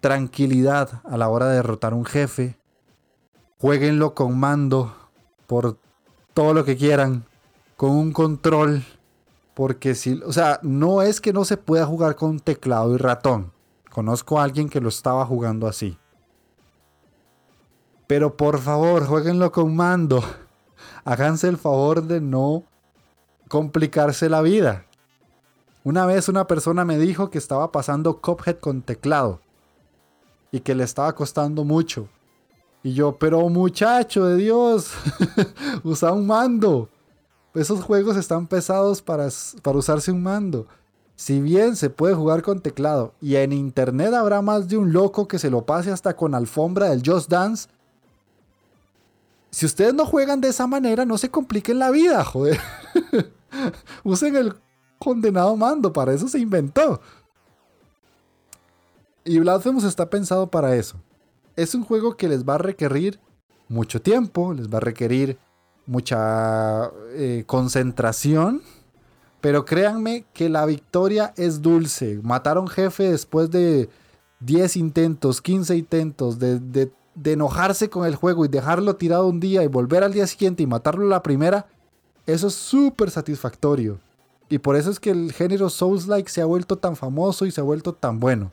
[0.00, 2.58] tranquilidad a la hora de derrotar un jefe.
[3.58, 4.96] Jueguenlo con mando
[5.46, 5.76] por
[6.32, 7.26] todo lo que quieran,
[7.76, 8.84] con un control,
[9.52, 13.52] porque si, o sea, no es que no se pueda jugar con teclado y ratón.
[13.92, 15.98] Conozco a alguien que lo estaba jugando así.
[18.06, 20.24] Pero por favor, jueguenlo con mando.
[21.04, 22.64] Háganse el favor de no
[23.48, 24.86] complicarse la vida.
[25.84, 29.40] Una vez una persona me dijo que estaba pasando Cuphead con teclado
[30.50, 32.08] y que le estaba costando mucho.
[32.82, 34.92] Y yo, pero muchacho de Dios,
[35.84, 36.88] usa un mando.
[37.54, 39.28] Esos juegos están pesados para,
[39.60, 40.66] para usarse un mando.
[41.16, 45.28] Si bien se puede jugar con teclado y en internet habrá más de un loco
[45.28, 47.68] que se lo pase hasta con alfombra del Just Dance,
[49.50, 52.58] si ustedes no juegan de esa manera, no se compliquen la vida, joder.
[54.02, 54.54] Usen el
[54.98, 57.00] condenado mando, para eso se inventó.
[59.24, 60.96] Y Blasphemous está pensado para eso.
[61.54, 63.20] Es un juego que les va a requerir
[63.68, 65.38] mucho tiempo, les va a requerir
[65.86, 68.62] mucha eh, concentración
[69.42, 72.20] pero créanme que la victoria es dulce.
[72.22, 73.90] Matar un jefe después de
[74.38, 76.92] 10 intentos, 15 intentos, de,
[77.24, 80.68] enojarse con el juego y dejarlo tirado un día y volver al día siguiente y
[80.68, 81.66] matarlo la primera,
[82.24, 83.98] eso es súper satisfactorio.
[84.48, 87.60] Y por eso es que el género Souls-like se ha vuelto tan famoso y se
[87.60, 88.52] ha vuelto tan bueno.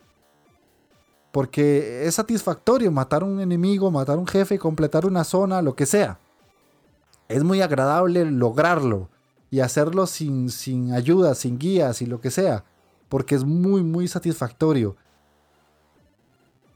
[1.30, 5.76] Porque es satisfactorio matar a un enemigo, matar a un jefe, completar una zona, lo
[5.76, 6.18] que sea.
[7.28, 9.08] Es muy agradable lograrlo
[9.50, 12.64] y hacerlo sin, sin ayuda, sin guías y lo que sea,
[13.08, 14.96] porque es muy, muy satisfactorio.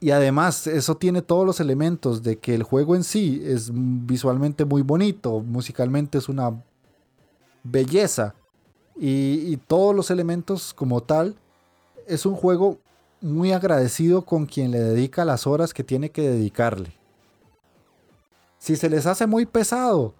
[0.01, 4.65] Y además eso tiene todos los elementos de que el juego en sí es visualmente
[4.65, 6.61] muy bonito, musicalmente es una
[7.63, 8.35] belleza
[8.97, 11.35] y, y todos los elementos como tal
[12.07, 12.77] es un juego
[13.21, 16.93] muy agradecido con quien le dedica las horas que tiene que dedicarle.
[18.59, 20.13] Si se les hace muy pesado,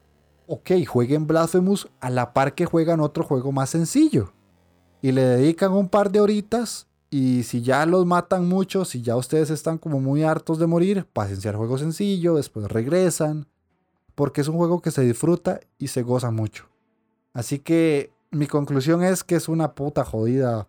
[0.48, 4.34] ok, jueguen Blasphemous a la par que juegan otro juego más sencillo.
[5.02, 6.88] Y le dedican un par de horitas.
[7.10, 11.08] Y si ya los matan mucho, si ya ustedes están como muy hartos de morir,
[11.14, 13.48] pásense al juego sencillo, después regresan.
[14.16, 16.68] Porque es un juego que se disfruta y se goza mucho.
[17.34, 20.68] Así que mi conclusión es que es una puta jodida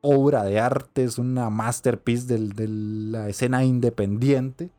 [0.00, 4.70] obra de arte, es una masterpiece de la escena independiente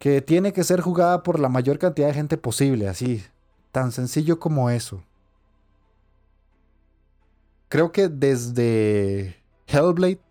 [0.00, 3.22] que tiene que ser jugada por la mayor cantidad de gente posible, así,
[3.70, 5.04] tan sencillo como eso.
[7.68, 9.36] Creo que desde
[9.66, 10.22] Hellblade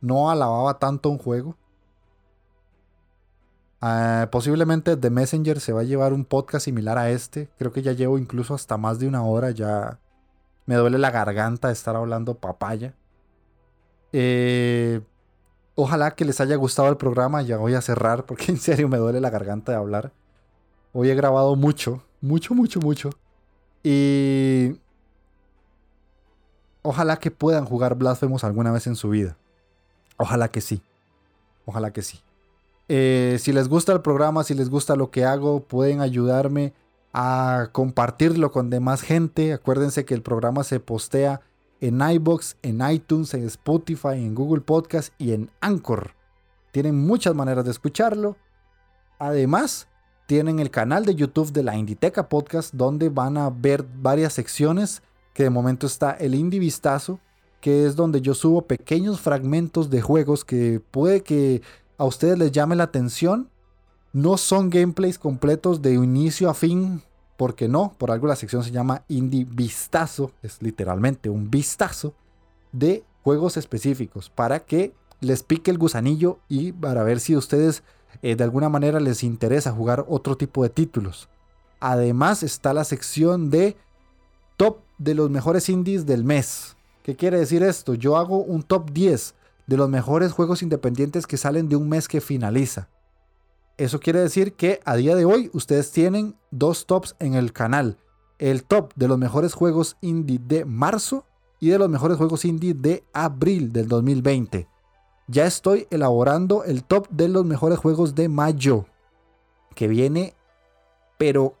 [0.00, 1.56] no alababa tanto un juego.
[3.80, 7.50] Ah, posiblemente The Messenger se va a llevar un podcast similar a este.
[7.58, 9.52] Creo que ya llevo incluso hasta más de una hora.
[9.52, 10.00] Ya
[10.66, 12.96] me duele la garganta de estar hablando papaya.
[14.12, 15.02] Eh,
[15.74, 17.42] Ojalá que les haya gustado el programa.
[17.42, 20.12] Ya voy a cerrar porque en serio me duele la garganta de hablar.
[20.92, 23.10] Hoy he grabado mucho, mucho, mucho, mucho.
[23.82, 24.76] Y
[26.82, 29.36] ojalá que puedan jugar Blasphemous alguna vez en su vida.
[30.18, 30.82] Ojalá que sí.
[31.64, 32.20] Ojalá que sí.
[32.88, 36.74] Eh, si les gusta el programa, si les gusta lo que hago, pueden ayudarme
[37.12, 39.52] a compartirlo con demás gente.
[39.52, 41.40] Acuérdense que el programa se postea
[41.82, 46.12] en iBox, en iTunes, en Spotify, en Google Podcast y en Anchor.
[46.70, 48.36] Tienen muchas maneras de escucharlo.
[49.18, 49.88] Además,
[50.26, 55.02] tienen el canal de YouTube de la Inditeca Podcast donde van a ver varias secciones
[55.34, 57.18] que de momento está el Indie Vistazo,
[57.60, 61.62] que es donde yo subo pequeños fragmentos de juegos que puede que
[61.98, 63.50] a ustedes les llame la atención.
[64.12, 67.02] No son gameplays completos de inicio a fin,
[67.42, 72.14] porque no, por algo la sección se llama Indie Vistazo, es literalmente un vistazo
[72.70, 77.82] de juegos específicos para que les pique el gusanillo y para ver si ustedes
[78.22, 81.28] eh, de alguna manera les interesa jugar otro tipo de títulos.
[81.80, 83.76] Además está la sección de
[84.56, 86.76] top de los mejores indies del mes.
[87.02, 87.94] ¿Qué quiere decir esto?
[87.94, 89.34] Yo hago un top 10
[89.66, 92.86] de los mejores juegos independientes que salen de un mes que finaliza.
[93.82, 97.98] Eso quiere decir que a día de hoy ustedes tienen dos tops en el canal.
[98.38, 101.26] El top de los mejores juegos indie de marzo
[101.58, 104.68] y de los mejores juegos indie de abril del 2020.
[105.26, 108.86] Ya estoy elaborando el top de los mejores juegos de mayo.
[109.74, 110.34] Que viene,
[111.18, 111.56] pero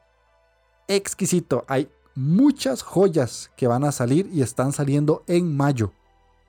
[0.86, 1.64] exquisito.
[1.66, 5.90] Hay muchas joyas que van a salir y están saliendo en mayo.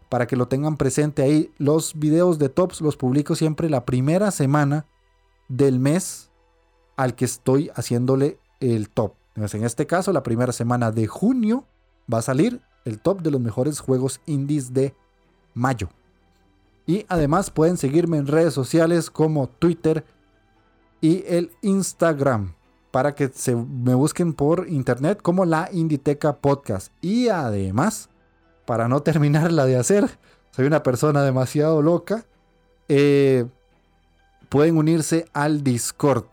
[0.08, 4.30] Para que lo tengan presente ahí, los videos de tops los publico siempre la primera
[4.30, 4.86] semana
[5.58, 6.32] del mes
[6.96, 9.14] al que estoy haciéndole el top.
[9.36, 11.66] en este caso, la primera semana de junio
[12.12, 14.96] va a salir el top de los mejores juegos indies de
[15.54, 15.90] mayo.
[16.86, 20.04] Y además pueden seguirme en redes sociales como Twitter
[21.02, 22.56] y el Instagram
[22.92, 26.92] para que se me busquen por internet como la Inditeca Podcast.
[27.02, 28.10] Y además,
[28.66, 30.20] para no terminarla de hacer,
[30.52, 32.26] soy una persona demasiado loca,
[32.88, 33.46] eh,
[34.54, 36.26] pueden unirse al Discord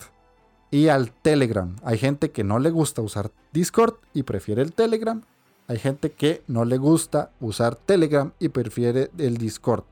[0.71, 1.77] y al Telegram.
[1.83, 5.23] Hay gente que no le gusta usar Discord y prefiere el Telegram.
[5.69, 9.85] Hay gente que no le gusta usar Telegram y prefiere el Discord.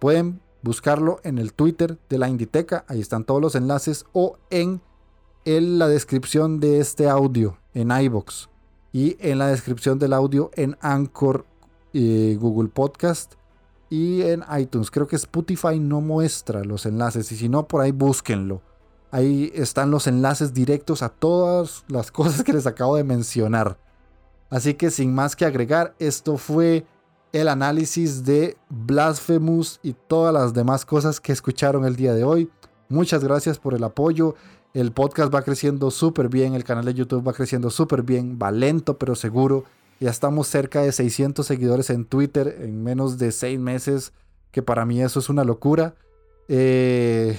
[0.00, 4.80] Pueden buscarlo en el Twitter de la Inditeca, ahí están todos los enlaces, o en
[5.44, 8.48] en la descripción de este audio en iBox
[8.92, 11.46] y en la descripción del audio en Anchor,
[11.92, 13.37] eh, Google Podcast
[13.90, 14.90] y en iTunes.
[14.90, 18.62] Creo que Spotify no muestra los enlaces y si no, por ahí búsquenlo.
[19.10, 23.78] Ahí están los enlaces directos a todas las cosas que les acabo de mencionar.
[24.50, 26.86] Así que sin más que agregar, esto fue
[27.32, 32.50] el análisis de Blasphemous y todas las demás cosas que escucharon el día de hoy.
[32.88, 34.34] Muchas gracias por el apoyo.
[34.72, 38.50] El podcast va creciendo súper bien, el canal de YouTube va creciendo súper bien, va
[38.50, 39.64] lento pero seguro.
[40.00, 44.12] Ya estamos cerca de 600 seguidores en Twitter en menos de 6 meses,
[44.52, 45.94] que para mí eso es una locura.
[46.46, 47.36] Eh,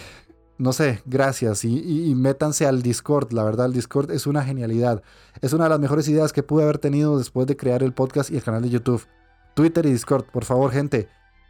[0.57, 1.64] no sé, gracias.
[1.64, 3.31] Y, métanse al Discord.
[3.31, 5.02] La verdad, el Discord es una genialidad.
[5.40, 8.30] Es una de las mejores ideas que pude haber tenido después de crear el podcast
[8.30, 9.07] y el canal de YouTube.
[9.53, 11.07] Twitter y Discord, por favor, gente.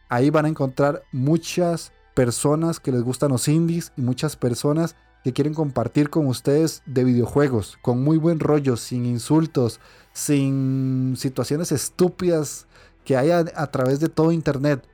[0.09, 5.33] Ahí van a encontrar muchas personas que les gustan los indies y muchas personas que
[5.33, 9.79] quieren compartir con ustedes de videojuegos, con muy buen rollo, sin insultos,
[10.19, 12.67] sin situaciones estúpidas
[13.05, 14.85] que haya a través de todo Internet.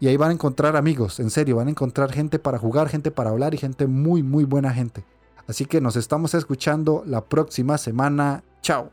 [0.00, 3.10] Y ahí van a encontrar amigos, en serio, van a encontrar gente para jugar, gente
[3.10, 5.02] para hablar y gente muy, muy buena gente.
[5.48, 8.44] Así que nos estamos escuchando la próxima semana.
[8.60, 8.90] Chao.